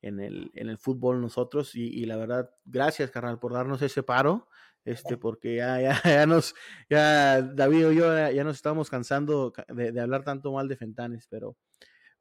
[0.02, 4.02] en, el, en el fútbol nosotros, y, y la verdad, gracias, carnal, por darnos ese
[4.04, 4.48] paro,
[4.84, 6.54] este, porque ya, ya, ya nos,
[6.90, 10.68] ya David y yo ya, ya nos estamos cansando ca- de, de hablar tanto mal
[10.68, 11.56] de Fentanes, pero...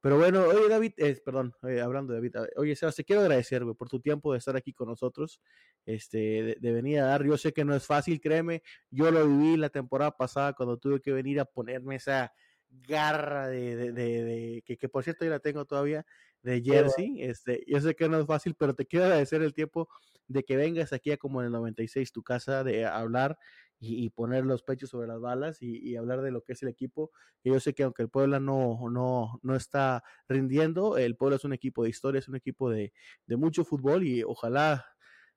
[0.08, 1.54] Pero bueno, oye David, eh, perdón,
[1.84, 4.88] hablando de David, oye Sebas, te quiero agradecer, por tu tiempo de estar aquí con
[4.88, 5.42] nosotros,
[5.86, 9.28] este, de, de venir a dar, yo sé que no es fácil, créeme, yo lo
[9.28, 12.32] viví la temporada pasada cuando tuve que venir a ponerme esa
[12.70, 16.06] garra de, de, de- de- que, que por cierto yo la tengo todavía,
[16.42, 16.74] de bueno.
[16.74, 19.90] Jersey, este, yo sé que no es fácil, pero te quiero agradecer el tiempo
[20.28, 23.38] de que vengas aquí a como en el 96 tu casa, de hablar
[23.80, 26.64] y, y poner los pechos sobre las balas y, y hablar de lo que es
[26.64, 27.12] el equipo,
[27.42, 31.46] que yo sé que aunque el Puebla no, no, no está rindiendo, el Puebla es
[31.46, 32.94] un equipo de historia, es un equipo de,
[33.26, 34.86] de mucho fútbol y ojalá,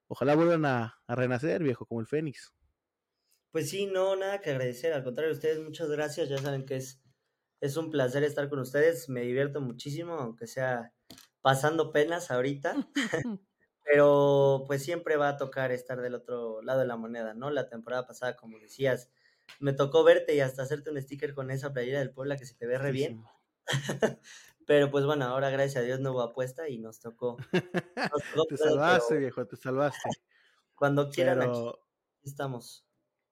[0.09, 2.53] ojalá vuelvan a, a renacer, viejo, como el Fénix.
[3.53, 7.00] Pues sí, no, nada que agradecer, al contrario, ustedes muchas gracias, ya saben que es,
[7.61, 10.93] es un placer estar con ustedes, me divierto muchísimo, aunque sea
[11.43, 12.89] pasando penas ahorita,
[13.85, 17.51] pero pues siempre va a tocar estar del otro lado de la moneda, ¿no?
[17.51, 19.11] La temporada pasada, como decías,
[19.59, 22.55] me tocó verte y hasta hacerte un sticker con esa playera del Puebla que se
[22.55, 23.25] te ve re bien,
[24.67, 27.37] pero pues bueno, ahora gracias a Dios no hubo apuesta y nos tocó.
[27.53, 30.11] nos tocó te salvaste, pero viejo, te salvaste.
[30.75, 31.61] Cuando quieran aquí
[32.23, 32.90] estamos.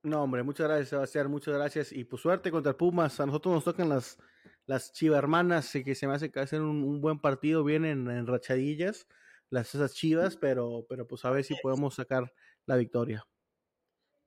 [0.08, 1.92] No, hombre, muchas gracias, Sebastián, muchas gracias.
[1.92, 3.18] Y pues suerte contra el Pumas.
[3.20, 4.18] A nosotros nos tocan las,
[4.66, 8.26] las Chivas hermanas, que se me hace que hacen un, un buen partido, vienen en
[8.26, 9.06] rachadillas
[9.50, 12.32] las esas Chivas, pero, pero pues a ver si podemos sacar
[12.66, 13.26] la victoria.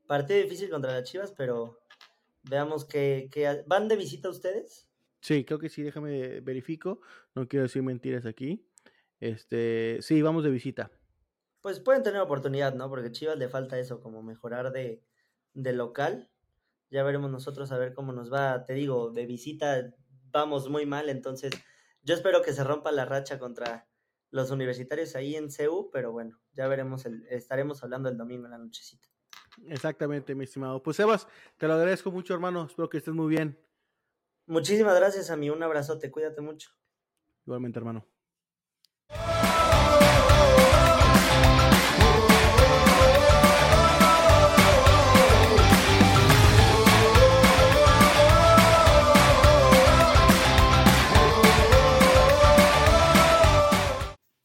[0.08, 1.80] Partido difícil contra las Chivas, pero
[2.44, 4.88] veamos que, que van de visita ustedes.
[5.22, 7.02] Sí, creo que sí, déjame verifico.
[7.36, 8.68] No quiero decir mentiras aquí.
[9.20, 10.92] Este, sí, vamos de visita.
[11.62, 12.90] Pues pueden tener oportunidad, ¿no?
[12.90, 15.04] Porque Chivas le falta eso, como mejorar de,
[15.54, 16.30] de local.
[16.90, 18.66] Ya veremos nosotros a ver cómo nos va.
[18.66, 19.94] Te digo, de visita
[20.32, 21.52] vamos muy mal, entonces
[22.04, 23.88] yo espero que se rompa la racha contra
[24.32, 28.52] los universitarios ahí en CEU, pero bueno, ya veremos, el, estaremos hablando el domingo en
[28.52, 29.08] la nochecita.
[29.68, 30.82] Exactamente, mi estimado.
[30.82, 31.28] Pues Sebas,
[31.58, 32.66] te lo agradezco mucho, hermano.
[32.66, 33.60] Espero que estés muy bien.
[34.48, 36.72] Muchísimas gracias a mí, un abrazote, cuídate mucho.
[37.46, 38.11] Igualmente, hermano.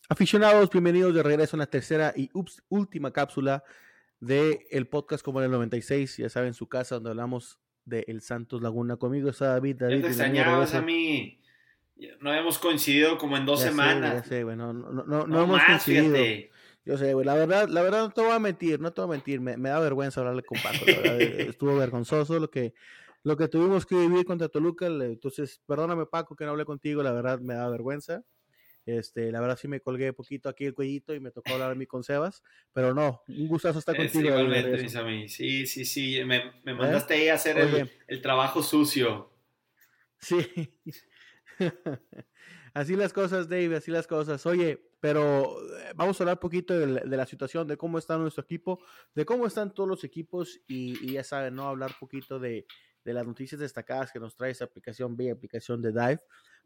[0.08, 3.64] Aficionados, bienvenidos de regreso a la tercera y ups, última cápsula
[4.20, 8.20] del el podcast como en el 96, ya saben, su casa donde hablamos de El
[8.20, 8.98] Santos Laguna.
[8.98, 9.76] Conmigo está David.
[9.80, 11.40] David te extrañabas a mí.
[12.20, 14.10] No habíamos coincidido como en dos semanas.
[14.10, 16.04] Sé, ya sé, bueno, no, no, no, no hemos coincidido.
[16.04, 16.50] Fíjate.
[16.84, 19.10] Yo sé, güey, la verdad, la verdad no te voy a mentir, no te voy
[19.10, 22.74] a mentir, me, me da vergüenza hablarle con Paco, la verdad, estuvo vergonzoso lo que,
[23.24, 27.10] lo que tuvimos que vivir contra Toluca, entonces perdóname Paco que no hablé contigo, la
[27.10, 28.22] verdad me da vergüenza,
[28.86, 31.74] este, la verdad sí me colgué poquito aquí el cuellito y me tocó hablar a
[31.74, 34.20] mí con Sebas, pero no, un gustazo estar contigo.
[34.20, 35.32] Sí, igualmente, mis amigos.
[35.32, 36.74] Sí, sí, sí, me, me ¿Eh?
[36.74, 39.32] mandaste ahí a hacer el, el, trabajo sucio.
[40.20, 40.38] Sí.
[42.74, 44.46] así las cosas, Dave, así las cosas.
[44.46, 48.16] Oye, pero eh, vamos a hablar un poquito de, de, la situación, de cómo está
[48.16, 48.78] nuestro equipo,
[49.14, 51.68] de cómo están todos los equipos y, y ya saben, ¿no?
[51.68, 52.66] Hablar un poquito de,
[53.02, 56.20] de, las noticias destacadas que nos trae esta aplicación, bella aplicación de Dive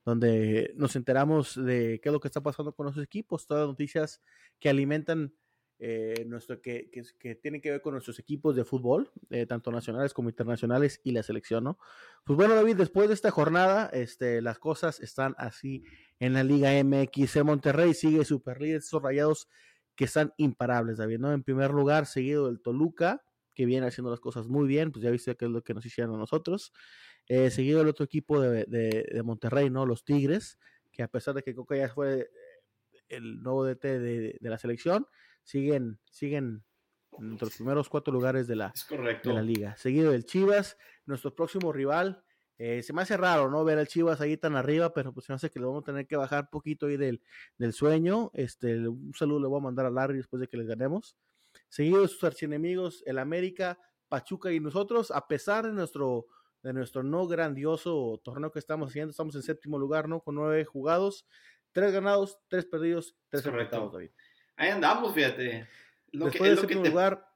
[0.04, 3.68] donde nos enteramos de qué es lo que está pasando con nuestros equipos, todas las
[3.68, 4.22] noticias
[4.58, 5.34] que alimentan
[5.82, 9.72] eh, nuestro, que, que, que, tienen que ver con nuestros equipos de fútbol, eh, tanto
[9.72, 11.78] nacionales como internacionales y la selección, ¿no?
[12.22, 15.82] Pues bueno, David, después de esta jornada, este, las cosas están así
[16.18, 17.36] en la Liga MX.
[17.36, 19.48] El Monterrey sigue super líder, esos rayados
[19.94, 21.32] que están imparables, David, ¿no?
[21.32, 23.22] En primer lugar, seguido del Toluca,
[23.54, 25.86] que viene haciendo las cosas muy bien, pues ya viste que es lo que nos
[25.86, 26.74] hicieron a nosotros.
[27.32, 29.86] Eh, seguido el otro equipo de, de, de, Monterrey, ¿no?
[29.86, 30.58] Los Tigres,
[30.90, 32.28] que a pesar de que Coca ya fue
[33.08, 35.06] el nuevo DT de, de, la selección,
[35.44, 36.64] siguen, siguen
[37.20, 38.72] entre los primeros cuatro lugares de la,
[39.22, 39.76] de la liga.
[39.76, 40.76] Seguido del Chivas,
[41.06, 42.24] nuestro próximo rival.
[42.58, 43.64] Eh, se me hace raro, ¿no?
[43.64, 45.86] Ver al Chivas ahí tan arriba, pero pues se me hace que le vamos a
[45.86, 47.22] tener que bajar un poquito ahí del,
[47.58, 48.32] del sueño.
[48.34, 51.16] Este, un saludo le voy a mandar a Larry después de que les ganemos.
[51.68, 53.78] Seguido de sus archienemigos, el América,
[54.08, 56.26] Pachuca y nosotros, a pesar de nuestro
[56.62, 59.10] de nuestro no grandioso torneo que estamos haciendo.
[59.10, 60.20] Estamos en séptimo lugar, ¿no?
[60.20, 61.26] Con nueve jugados,
[61.72, 64.10] tres ganados, tres perdidos, tres empatados, David.
[64.56, 65.68] Ahí andamos, fíjate.
[66.12, 66.90] Lo Después que, del séptimo te...
[66.90, 67.26] lugar,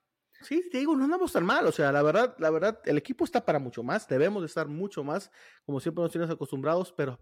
[0.42, 1.66] sí, te digo, no andamos tan mal.
[1.66, 4.06] O sea, la verdad, la verdad, el equipo está para mucho más.
[4.08, 5.30] Debemos de estar mucho más,
[5.64, 7.18] como siempre nos tienes acostumbrados, pero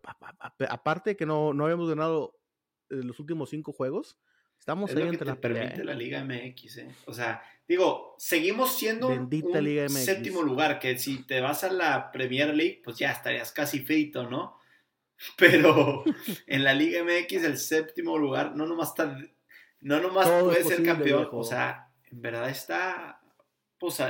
[0.69, 2.39] aparte que no, no habíamos ganado
[2.89, 4.19] los últimos cinco juegos,
[4.63, 5.63] estamos es ahí entre la pelea.
[5.63, 6.95] permite la Liga MX, ¿eh?
[7.07, 10.05] O sea, Digo, seguimos siendo Bendita un Liga MX.
[10.05, 14.29] séptimo lugar, que si te vas a la Premier League, pues ya estarías casi frito,
[14.29, 14.59] ¿no?
[15.37, 16.05] Pero
[16.47, 19.17] en la Liga MX el séptimo lugar no nomás está,
[19.81, 21.39] no nomás Todo puede ser campeón, viejo.
[21.39, 23.21] o sea, en verdad está,
[23.79, 24.01] pues,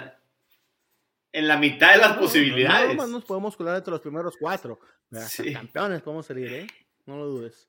[1.33, 2.89] en la mitad de las No, posibilidades.
[2.89, 4.81] No, nomás nos podemos colar entre los primeros cuatro.
[5.29, 5.53] Sí.
[5.53, 6.67] Campeones podemos salir, ¿eh?
[7.07, 7.69] No lo dudes.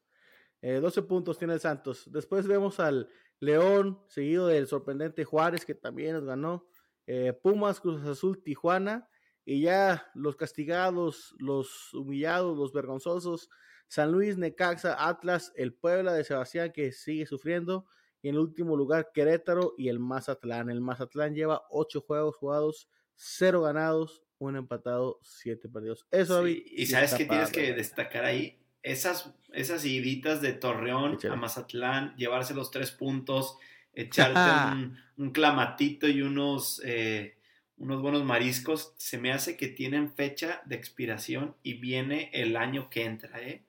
[0.64, 2.10] Eh, 12 puntos tiene el Santos.
[2.10, 3.10] Después vemos al
[3.42, 6.66] León, seguido del sorprendente Juárez, que también nos ganó.
[7.06, 9.10] Eh, Pumas, Cruz Azul, Tijuana.
[9.44, 13.50] Y ya los castigados, los humillados, los vergonzosos.
[13.90, 17.86] San Luis, Necaxa, Atlas, el Puebla de Sebastián, que sigue sufriendo.
[18.22, 20.70] Y en último lugar, Querétaro y el Mazatlán.
[20.70, 26.08] El Mazatlán lleva ocho juegos jugados, cero ganados, un empatado, siete perdidos.
[26.10, 31.18] Eso, Sí, David, y sabes que tienes que destacar ahí esas, esas iditas de Torreón
[31.32, 33.58] a Mazatlán, llevarse los tres puntos,
[33.94, 34.34] echarte
[34.76, 37.36] un, un clamatito y unos, eh,
[37.78, 42.90] unos buenos mariscos, se me hace que tienen fecha de expiración y viene el año
[42.90, 43.64] que entra, ¿eh?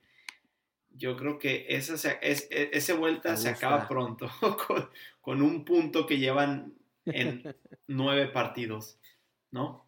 [0.97, 4.31] Yo creo que esa se- es, e- ese vuelta se acaba pronto,
[4.69, 4.91] con,
[5.21, 6.75] con un punto que llevan
[7.07, 7.43] en
[7.89, 8.99] nueve partidos,
[9.51, 9.85] ¿no?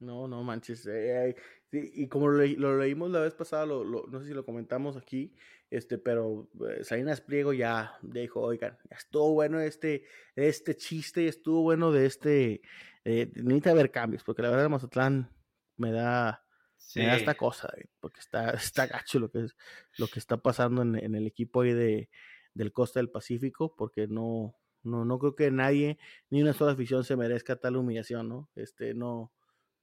[0.00, 0.86] No, no manches.
[0.86, 1.36] eh, eh,
[1.78, 4.96] y como lo, lo leímos la vez pasada, lo, lo- no sé si lo comentamos
[4.96, 5.34] aquí,
[5.70, 10.04] este, pero eh, Salinas Pliego ya dijo, oigan, ya estuvo bueno este,
[10.36, 12.62] este chiste, estuvo bueno de este,
[13.04, 15.30] eh, necesita haber cambios, porque la verdad Mazatlán
[15.76, 16.44] me da,
[16.94, 19.56] me da esta cosa, eh, porque está, está gacho lo que es,
[19.98, 22.08] lo que está pasando en, en el equipo ahí de,
[22.54, 24.54] del Costa del Pacífico, porque no,
[24.84, 25.98] no, no creo que nadie,
[26.30, 28.48] ni una sola afición se merezca tal humillación, ¿no?
[28.54, 29.32] Este, no,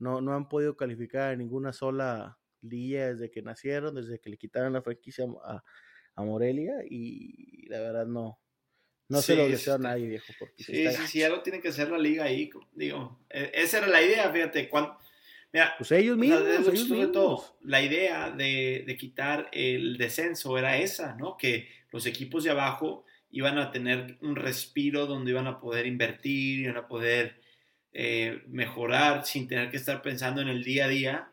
[0.02, 4.38] no, no han podido calificar en ninguna sola liga desde que nacieron, desde que le
[4.38, 5.64] quitaron la franquicia a,
[6.16, 8.40] a Morelia, y la verdad no,
[9.10, 11.70] no se lo deseo a este, nadie, viejo, porque sí Sí, sí, algo tiene que
[11.70, 12.50] hacer la liga ahí.
[12.74, 14.70] Digo, e- esa era la idea, fíjate.
[14.70, 14.98] Cuando,
[15.54, 17.38] mira, Pues ellos mismos, ellos todo.
[17.38, 17.56] mismos.
[17.62, 21.38] La idea de, de quitar el descenso era esa, ¿no?
[21.38, 26.60] Que los equipos de abajo iban a tener un respiro donde iban a poder invertir,
[26.60, 27.41] iban a poder
[27.94, 31.32] eh, mejorar sin tener que estar pensando en el día a día.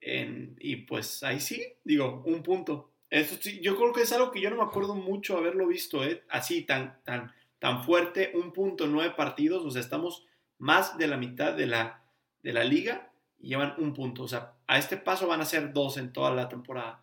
[0.00, 2.92] En- y pues ahí sí, digo, un punto.
[3.10, 6.04] Eso sí, yo creo que es algo que yo no me acuerdo mucho haberlo visto,
[6.04, 6.22] ¿eh?
[6.28, 10.26] Así, tan, tan, tan fuerte, un punto, nueve partidos, o sea, estamos
[10.58, 12.02] más de la mitad de la,
[12.42, 14.24] de la liga y llevan un punto.
[14.24, 17.02] O sea, a este paso van a ser dos en toda la temporada.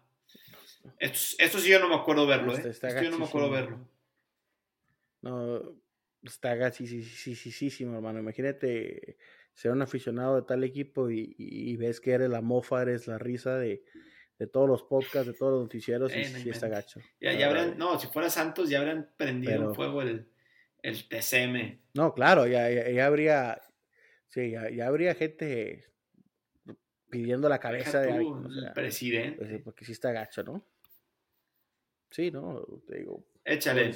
[0.99, 2.63] Esto, sí yo no me acuerdo verlo, ¿eh?
[2.70, 3.80] Esto yo no me acuerdo verlo.
[5.22, 5.61] No,
[6.30, 8.20] está sí, sí, sí, sí, sí, hermano.
[8.20, 9.18] Imagínate
[9.54, 13.58] ser un aficionado de tal equipo y, ves que eres la mofa, eres la risa
[13.58, 13.84] de,
[14.52, 17.00] todos los podcasts, de todos los noticieros, y sí está gacho.
[17.20, 20.30] Ya, ya no, si fuera Santos ya habrían prendido en fuego el,
[20.82, 21.80] el TCM.
[21.94, 23.62] No, claro, ya, ya, habría,
[24.28, 25.86] sí, ya, habría gente
[27.10, 28.46] pidiendo la cabeza de alguien.
[28.46, 29.38] el presidente.
[29.38, 30.66] Pues porque sí está gacho, ¿no?
[32.12, 33.26] Sí, no, te digo.
[33.46, 33.91] Échale.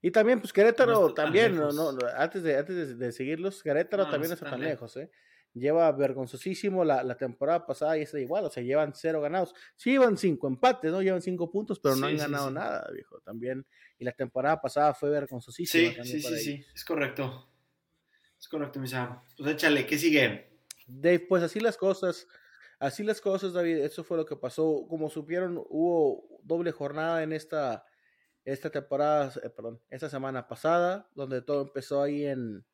[0.00, 4.34] Y también, pues Querétaro también, no, no, antes de, antes de, seguirlos, Querétaro también no
[4.34, 5.10] está tan lejos, ¿eh?
[5.54, 9.54] Lleva vergonzosísimo la, la, temporada pasada y está igual, o sea, llevan cero ganados.
[9.74, 11.02] Sí, llevan cinco empates, ¿no?
[11.02, 13.18] Llevan cinco puntos, pero no han ganado nada, viejo.
[13.20, 13.66] También,
[13.98, 16.04] y la temporada pasada fue vergonzosísima.
[16.04, 17.48] Sí, sí, sí, sí, es correcto.
[18.38, 19.20] Es correcto, misa.
[19.36, 20.48] Pues échale, ¿qué sigue?
[20.86, 22.28] Dave, pues así las cosas.
[22.78, 23.78] Así las cosas, David.
[23.78, 24.86] Eso fue lo que pasó.
[24.88, 27.84] Como supieron, hubo doble jornada en esta
[28.52, 32.64] esta temporada, eh, perdón, esta semana pasada, donde todo empezó ahí en,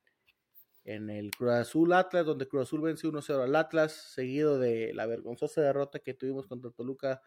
[0.85, 5.07] en el Cruz Azul Atlas, donde Cruz Azul venció 1-0 al Atlas, seguido de la
[5.07, 7.23] vergonzosa derrota que tuvimos contra Toluca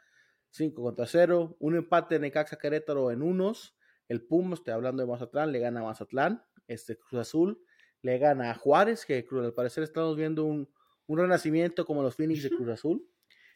[0.51, 3.75] 5 contra 0, un empate en Necaxa Querétaro en unos,
[4.07, 7.61] el Pumas, estoy hablando de Mazatlán, le gana a Mazatlán, este Cruz Azul
[8.01, 10.69] le gana a Juárez, que al parecer estamos viendo un,
[11.07, 13.05] un renacimiento como los Phoenix de Cruz Azul.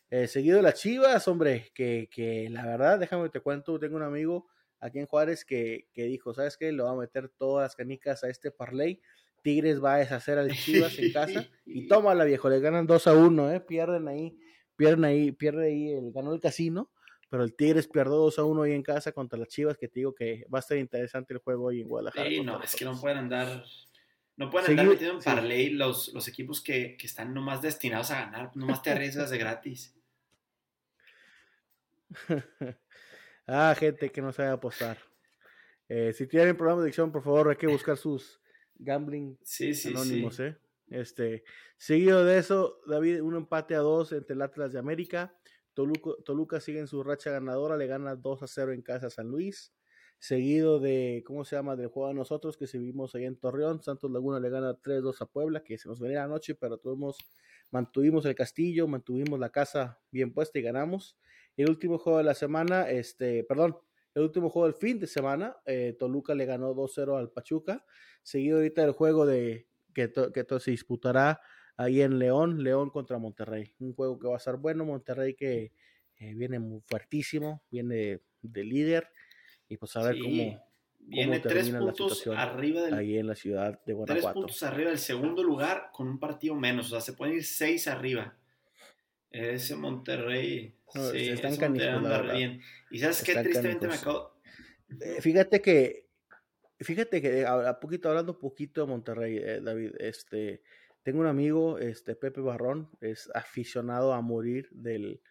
[0.10, 4.04] Eh, seguido de las Chivas, hombre, que, que la verdad, déjame te cuento, tengo un
[4.04, 4.50] amigo
[4.82, 6.72] aquí en Juárez que, dijo, ¿sabes qué?
[6.72, 9.00] Le va a meter todas las canicas a este parlay.
[9.44, 13.14] Tigres va a deshacer al Chivas en casa y tómala, viejo, le ganan 2 a
[13.14, 13.60] 1, ¿eh?
[13.62, 14.38] Pierden ahí,
[14.76, 16.92] pierden ahí, pierde ahí, el, ganó el casino,
[17.30, 20.02] pero el Tigres pierde 2 a 1 ahí en casa contra las Chivas, que te
[20.02, 22.30] digo que va a ser interesante el juego hoy en Guadalajara.
[22.30, 23.64] Sí, no, es que no pueden andar,
[24.36, 28.26] no pueden andar metiendo en parlay los, los equipos que, que están nomás destinados a
[28.26, 29.96] ganar, nomás te arriesgas de gratis.
[33.48, 34.98] Ah, gente que no sabe apostar.
[35.90, 38.40] Eh, si tienen problemas de adicción, por favor, hay que buscar sus
[38.76, 39.38] gambling
[39.88, 40.58] anónimos, ¿eh?
[40.90, 41.44] Este,
[41.78, 45.34] seguido de eso, David, un empate a dos entre el Atlas de América.
[45.74, 49.10] Toluca, Toluca sigue en su racha ganadora, le gana 2 a 0 en casa a
[49.10, 49.74] San Luis.
[50.20, 51.76] Seguido de, ¿cómo se llama?
[51.76, 53.82] Del juego de nosotros que seguimos ahí en Torreón.
[53.82, 57.18] Santos Laguna le gana 3-2 a Puebla, que se nos venía anoche, pero tuvimos,
[57.72, 61.18] mantuvimos el castillo, mantuvimos la casa bien puesta y ganamos
[61.58, 63.78] el último juego de la semana, este, perdón,
[64.14, 67.86] el último juego del fin de semana, eh, Toluca le ganó 2-0 al Pachuca,
[68.24, 71.42] seguido ahorita el juego de que, que se disputará
[71.78, 75.72] ahí en León, León contra Monterrey, un juego que va a ser bueno, Monterrey que
[76.18, 79.10] eh, viene muy fuertísimo, viene de líder,
[79.68, 80.62] y pues a ver cómo,
[81.00, 84.22] viene tres puntos arriba del, ahí en la ciudad de Guanajuato.
[84.22, 87.46] Tres puntos arriba del segundo lugar con un partido menos, o sea, se pueden ir
[87.46, 88.36] seis arriba.
[89.32, 90.76] Ese Monterrey.
[90.94, 92.62] sí, se están bien.
[92.90, 94.34] Y sabes qué tristemente me acabo.
[95.00, 96.10] Eh, fíjate que.
[96.80, 100.64] Fíjate que a, poquito, hablando un poquito de Monterrey, eh, David, este,
[101.04, 105.22] tengo un amigo, este, Pepe Barrón, es aficionado a morir del,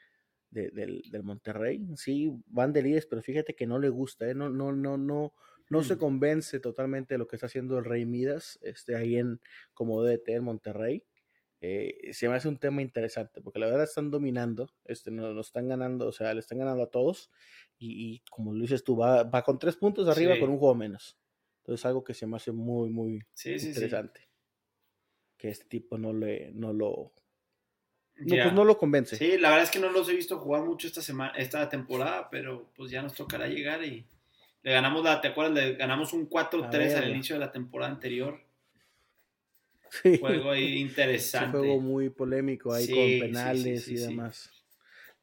[0.50, 1.84] del, del, Monterrey.
[1.96, 4.34] Sí, van de líderes, pero fíjate que no le gusta, ¿eh?
[4.34, 5.34] no, no, no, no,
[5.70, 5.98] no se mm.
[5.98, 9.40] convence totalmente de lo que está haciendo el Rey Midas, este, ahí en
[9.74, 11.04] como DT en Monterrey.
[11.62, 15.68] Eh, se me hace un tema interesante, porque la verdad están dominando, este, nos, están
[15.68, 17.30] ganando, o sea, le están ganando a todos,
[17.78, 21.18] y, como lo dices tú, va, va, con tres puntos arriba con un juego menos.
[21.58, 24.28] Entonces algo que se me hace muy, muy interesante.
[25.36, 27.12] Que este tipo no le, no lo,
[28.16, 29.16] no, pues no lo convence.
[29.16, 32.28] Sí, la verdad es que no los he visto jugar mucho esta semana, esta temporada,
[32.30, 34.06] pero pues ya nos tocará llegar y
[34.62, 35.54] le ganamos la, ¿te acuerdas?
[35.54, 38.40] Le ganamos un 4-3 al inicio de la temporada anterior.
[40.20, 41.56] Juego ahí interesante.
[41.56, 44.50] Un juego muy polémico ahí con penales y demás.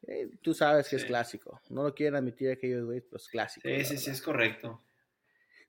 [0.06, 1.60] Eh, tú sabes que es clásico.
[1.70, 3.68] No lo quieren admitir aquellos güeyes, pero es clásico.
[3.68, 4.82] Sí, sí, sí, es correcto.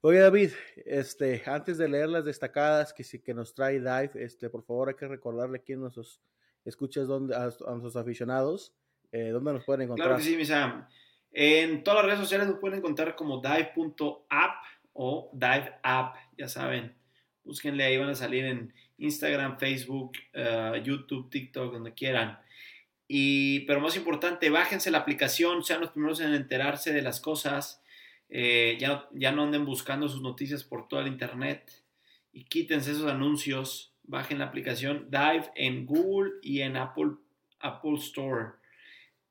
[0.01, 0.51] Oye, David,
[0.85, 4.95] este, antes de leer las destacadas que, que nos trae Dive, este, por favor hay
[4.95, 6.21] que recordarle aquí a nuestros
[6.63, 8.73] escuchas donde, a, nuestros aficionados,
[9.11, 10.09] eh, dónde nos pueden encontrar.
[10.09, 10.87] Claro que sí, Misa.
[11.31, 16.95] En todas las redes sociales nos pueden encontrar como dive.app o diveapp, ya saben.
[17.49, 22.37] Búsquenle ahí, van a salir en Instagram, Facebook, eh, YouTube, TikTok, donde quieran.
[23.07, 27.81] Y, pero más importante, bájense la aplicación, sean los primeros en enterarse de las cosas.
[28.29, 31.71] Eh, ya, ya no anden buscando sus noticias por todo el internet
[32.31, 33.95] y quítense esos anuncios.
[34.03, 37.13] Bajen la aplicación Dive en Google y en Apple,
[37.61, 38.49] Apple Store.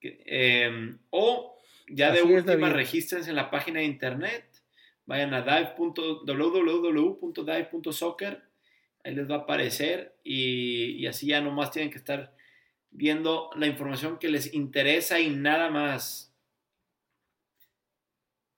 [0.01, 1.57] Em, o
[1.87, 4.48] ya de última, regístrense en la página de internet.
[5.09, 5.43] Vayan a
[5.75, 7.09] www.dive.soccer
[9.05, 12.35] ahí les va a aparecer y, así ya nomás tienen que estar
[12.91, 16.35] viendo la información que les interesa y nada más.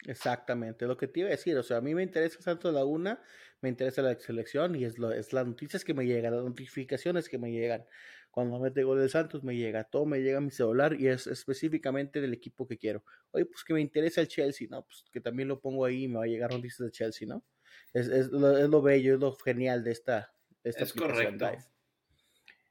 [0.06, 3.22] Exactamente, lo que te iba a decir, o sea, a mí me interesa Santos Laguna,
[3.60, 7.28] me interesa la selección y es, lo, es las noticias que me llegan, las notificaciones
[7.28, 7.84] que me llegan.
[8.30, 11.26] Cuando mete gol de Santos me llega, todo me llega a mi celular y es
[11.26, 13.04] específicamente del equipo que quiero.
[13.32, 14.84] Oye, pues que me interesa el Chelsea, ¿no?
[14.84, 17.44] Pues que también lo pongo ahí y me va a llegar noticias de Chelsea, ¿no?
[17.92, 21.46] Es, es, lo, es lo bello, es lo genial de esta, de esta es correcto.
[21.46, 21.64] Dive.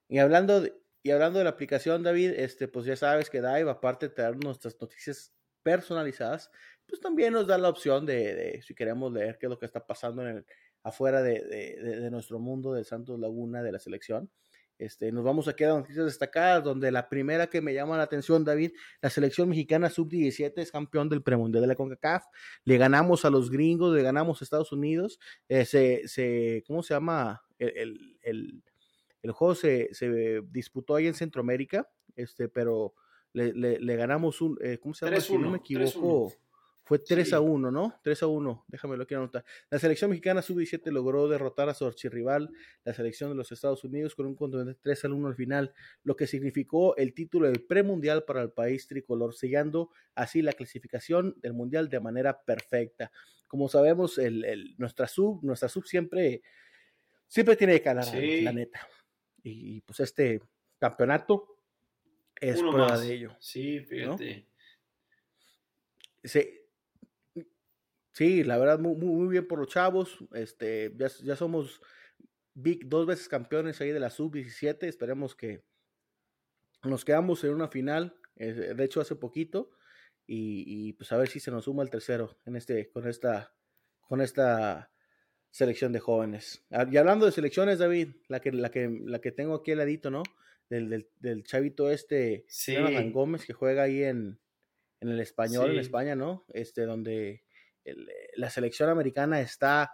[0.08, 3.70] Y hablando de, y hablando de la aplicación, David, este, pues ya sabes que Dive,
[3.70, 6.52] aparte de traer nuestras noticias personalizadas,
[6.88, 9.66] pues también nos da la opción de, de, si queremos leer qué es lo que
[9.66, 10.46] está pasando en el,
[10.84, 14.30] afuera de, de, de, nuestro mundo del Santos Laguna, de la selección.
[14.80, 18.46] Este, nos vamos a quedar noticias destacadas, donde la primera que me llama la atención,
[18.46, 18.72] David,
[19.02, 22.24] la selección mexicana sub-17 es campeón del premundial de la CONCACAF.
[22.64, 25.20] Le ganamos a los gringos, le ganamos a Estados Unidos.
[25.50, 27.42] Eh, se, se, ¿Cómo se llama?
[27.58, 28.64] El, el, el,
[29.22, 32.94] el juego se, se, disputó ahí en Centroamérica, este, pero
[33.34, 35.20] le, le, le ganamos un, eh, ¿cómo se llama?
[35.20, 36.32] Si no me equivoco.
[36.90, 37.36] Fue 3 sí.
[37.36, 38.00] a 1, ¿no?
[38.02, 39.46] 3 a 1, déjame lo quiero anotar.
[39.70, 42.50] La selección mexicana sub-17 logró derrotar a su archirrival,
[42.84, 45.72] la selección de los Estados Unidos, con un contundente 3 a 1 al final,
[46.02, 51.36] lo que significó el título del premundial para el país tricolor, sellando así la clasificación
[51.44, 53.12] del mundial de manera perfecta.
[53.46, 56.42] Como sabemos, el, el, nuestra sub, nuestra sub siempre,
[57.28, 58.42] siempre tiene que ganar, sí.
[58.42, 58.80] la neta.
[59.44, 60.42] Y, y, pues este
[60.80, 61.60] campeonato
[62.36, 63.02] es Uno prueba más.
[63.02, 63.36] de ello.
[63.40, 64.38] Sí, fíjate.
[64.40, 64.50] ¿no?
[66.24, 66.59] Se,
[68.20, 70.18] Sí, la verdad, muy, muy bien por los chavos.
[70.34, 71.82] Este, ya, ya somos
[72.54, 74.84] big, dos veces campeones ahí de la sub-17.
[74.88, 75.64] Esperemos que
[76.84, 79.72] nos quedamos en una final, eh, de hecho hace poquito,
[80.28, 83.56] y, y, pues a ver si se nos suma el tercero en este, con esta,
[84.02, 84.92] con esta
[85.50, 86.66] selección de jóvenes.
[86.72, 89.78] Ah, y hablando de selecciones, David, la que, la que, la que tengo aquí al
[89.78, 90.24] ladito, ¿no?
[90.70, 92.74] Del, del, del chavito este, sí.
[92.74, 94.42] Jonathan Gómez, que juega ahí en,
[95.00, 95.72] en el español, sí.
[95.76, 96.44] en España, ¿no?
[96.50, 97.46] Este, donde
[97.90, 99.92] el, la selección americana está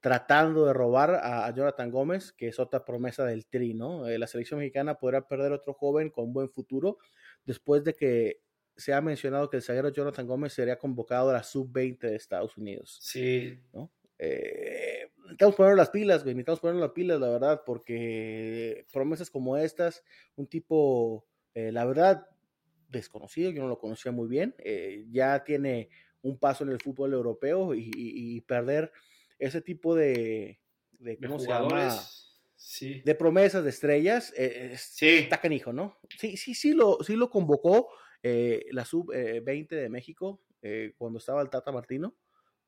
[0.00, 4.06] tratando de robar a, a, Jonathan Gómez, que es otra promesa del Tri, ¿no?
[4.06, 6.98] Eh, la selección mexicana podrá perder otro joven con buen futuro
[7.44, 8.42] después de que
[8.76, 12.56] se ha mencionado que el zaguero Jonathan Gómez sería convocado a la sub-20 de Estados
[12.58, 12.98] Unidos.
[13.00, 13.58] Sí.
[13.72, 13.90] ¿no?
[14.18, 19.56] Eh, necesitamos poner las pilas, güey, necesitamos poner las pilas, la verdad, porque promesas como
[19.56, 20.04] estas,
[20.36, 22.26] un tipo, eh, la verdad,
[22.88, 25.90] desconocido, yo no lo conocía muy bien, eh, ya tiene
[26.26, 28.92] un paso en el fútbol europeo y, y, y perder
[29.38, 30.60] ese tipo de,
[30.92, 31.94] de ¿cómo de se llama?
[32.56, 33.02] Sí.
[33.04, 35.08] De promesas, de estrellas, eh, sí.
[35.08, 35.98] está canijo, ¿no?
[36.18, 37.88] Sí, sí, sí lo, sí lo convocó
[38.22, 42.16] eh, la sub-20 de México eh, cuando estaba el Tata Martino,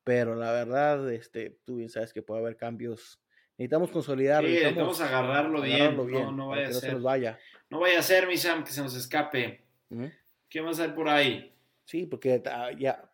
[0.03, 3.19] pero la verdad, este, tú bien sabes que puede haber cambios.
[3.57, 4.45] Necesitamos consolidar.
[4.45, 6.89] Sí, necesitamos, agarrarlo, agarrarlo bien, bien, no, no vaya a no ser.
[6.89, 7.39] Se nos vaya.
[7.69, 9.65] No vaya a ser, mi Sam, que se nos escape.
[9.89, 10.13] -huh.
[10.47, 11.53] ¿Qué más hay por ahí?
[11.83, 13.08] Sí, porque uh, ya,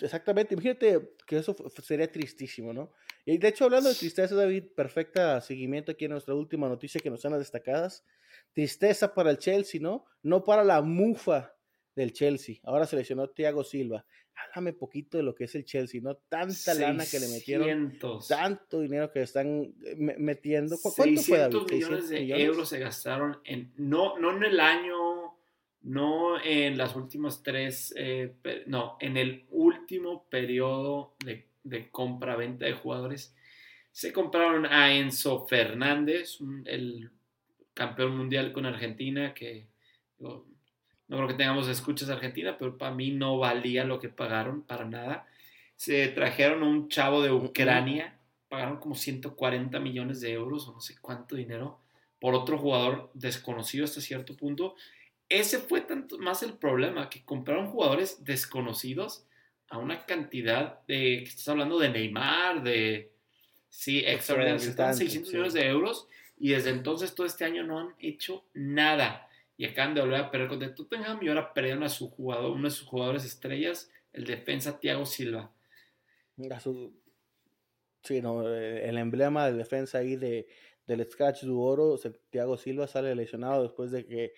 [0.00, 2.92] exactamente, imagínate que eso sería tristísimo, ¿no?
[3.24, 7.10] Y de hecho, hablando de tristeza, David, perfecta seguimiento aquí en nuestra última noticia que
[7.10, 8.04] nos las destacadas.
[8.52, 10.04] Tristeza para el Chelsea, ¿no?
[10.22, 11.54] No para la mufa
[11.94, 12.56] del Chelsea.
[12.64, 14.04] Ahora seleccionó Thiago Silva.
[14.34, 16.16] Háblame poquito de lo que es el Chelsea, ¿no?
[16.16, 16.80] Tanta 600.
[16.80, 20.76] lana que le metieron, tanto dinero que están eh, metiendo.
[20.82, 21.58] ¿Cuánto fue, David?
[21.70, 25.19] millones de euros se gastaron en, no, no en el año,
[25.82, 28.34] no en las últimas tres, eh,
[28.66, 33.34] no, en el último periodo de, de compra-venta de jugadores.
[33.92, 37.10] Se compraron a Enzo Fernández, el
[37.74, 39.66] campeón mundial con Argentina, que
[40.18, 40.44] no,
[41.08, 44.62] no creo que tengamos escuchas de Argentina, pero para mí no valía lo que pagaron
[44.62, 45.26] para nada.
[45.74, 48.16] Se trajeron a un chavo de Ucrania,
[48.48, 51.80] pagaron como 140 millones de euros o no sé cuánto dinero
[52.20, 54.76] por otro jugador desconocido hasta cierto punto.
[55.30, 59.24] Ese fue tanto más el problema, que compraron jugadores desconocidos
[59.68, 63.12] a una cantidad de, que estás hablando de Neymar, de,
[63.68, 65.36] sí, extraordinario, están 600 sí.
[65.36, 69.94] millones de euros y desde entonces todo este año no han hecho nada y acaban
[69.94, 72.88] de volver a perder contra Tottenham y ahora perdieron a su jugador, uno de sus
[72.88, 75.52] jugadores estrellas, el defensa Thiago Silva.
[76.60, 76.92] Su,
[78.02, 80.48] sí, no, eh, el emblema de defensa ahí de,
[80.86, 81.96] del Scratch du Oro,
[82.30, 84.32] Thiago Silva sale lesionado después de que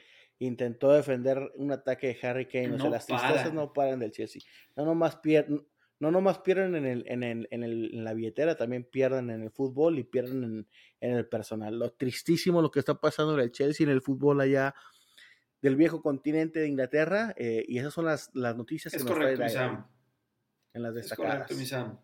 [0.46, 2.68] intentó defender un ataque de Harry Kane.
[2.68, 4.42] No o sea, las tristezas no paran del Chelsea.
[4.76, 5.66] No nomás pierden,
[6.00, 9.42] no nomás pierden en, el, en, el, en, el, en la billetera, también pierden en
[9.42, 10.68] el fútbol y pierden en,
[11.00, 11.78] en el personal.
[11.78, 14.74] Lo tristísimo lo que está pasando en el Chelsea, en el fútbol allá
[15.60, 19.42] del viejo continente de Inglaterra, eh, y esas son las, las noticias es que correcto,
[19.42, 19.76] nos trae ahí,
[20.74, 21.50] en las destacadas.
[21.50, 22.02] Es correcto.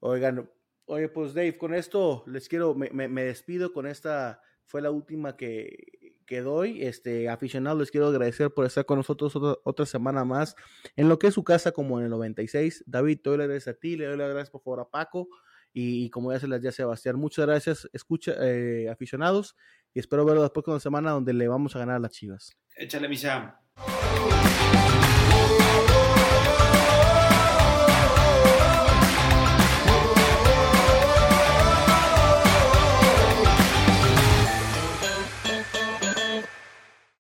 [0.00, 0.50] Oigan,
[0.86, 4.90] oye, pues Dave, con esto les quiero, me, me, me, despido con esta, fue la
[4.90, 6.82] última que, que doy.
[6.82, 10.54] Este, aficionados, les quiero agradecer por estar con nosotros otra, semana más
[10.96, 12.84] en lo que es su casa, como en el 96.
[12.86, 15.28] David, te doy las gracias a ti, le doy las gracias por favor a Paco.
[15.74, 19.56] Y, como ya se las ya Sebastián, muchas gracias, escucha, eh, aficionados,
[19.94, 22.54] y espero verlo después con una semana donde le vamos a ganar a las chivas.
[22.76, 23.58] Échale, misa.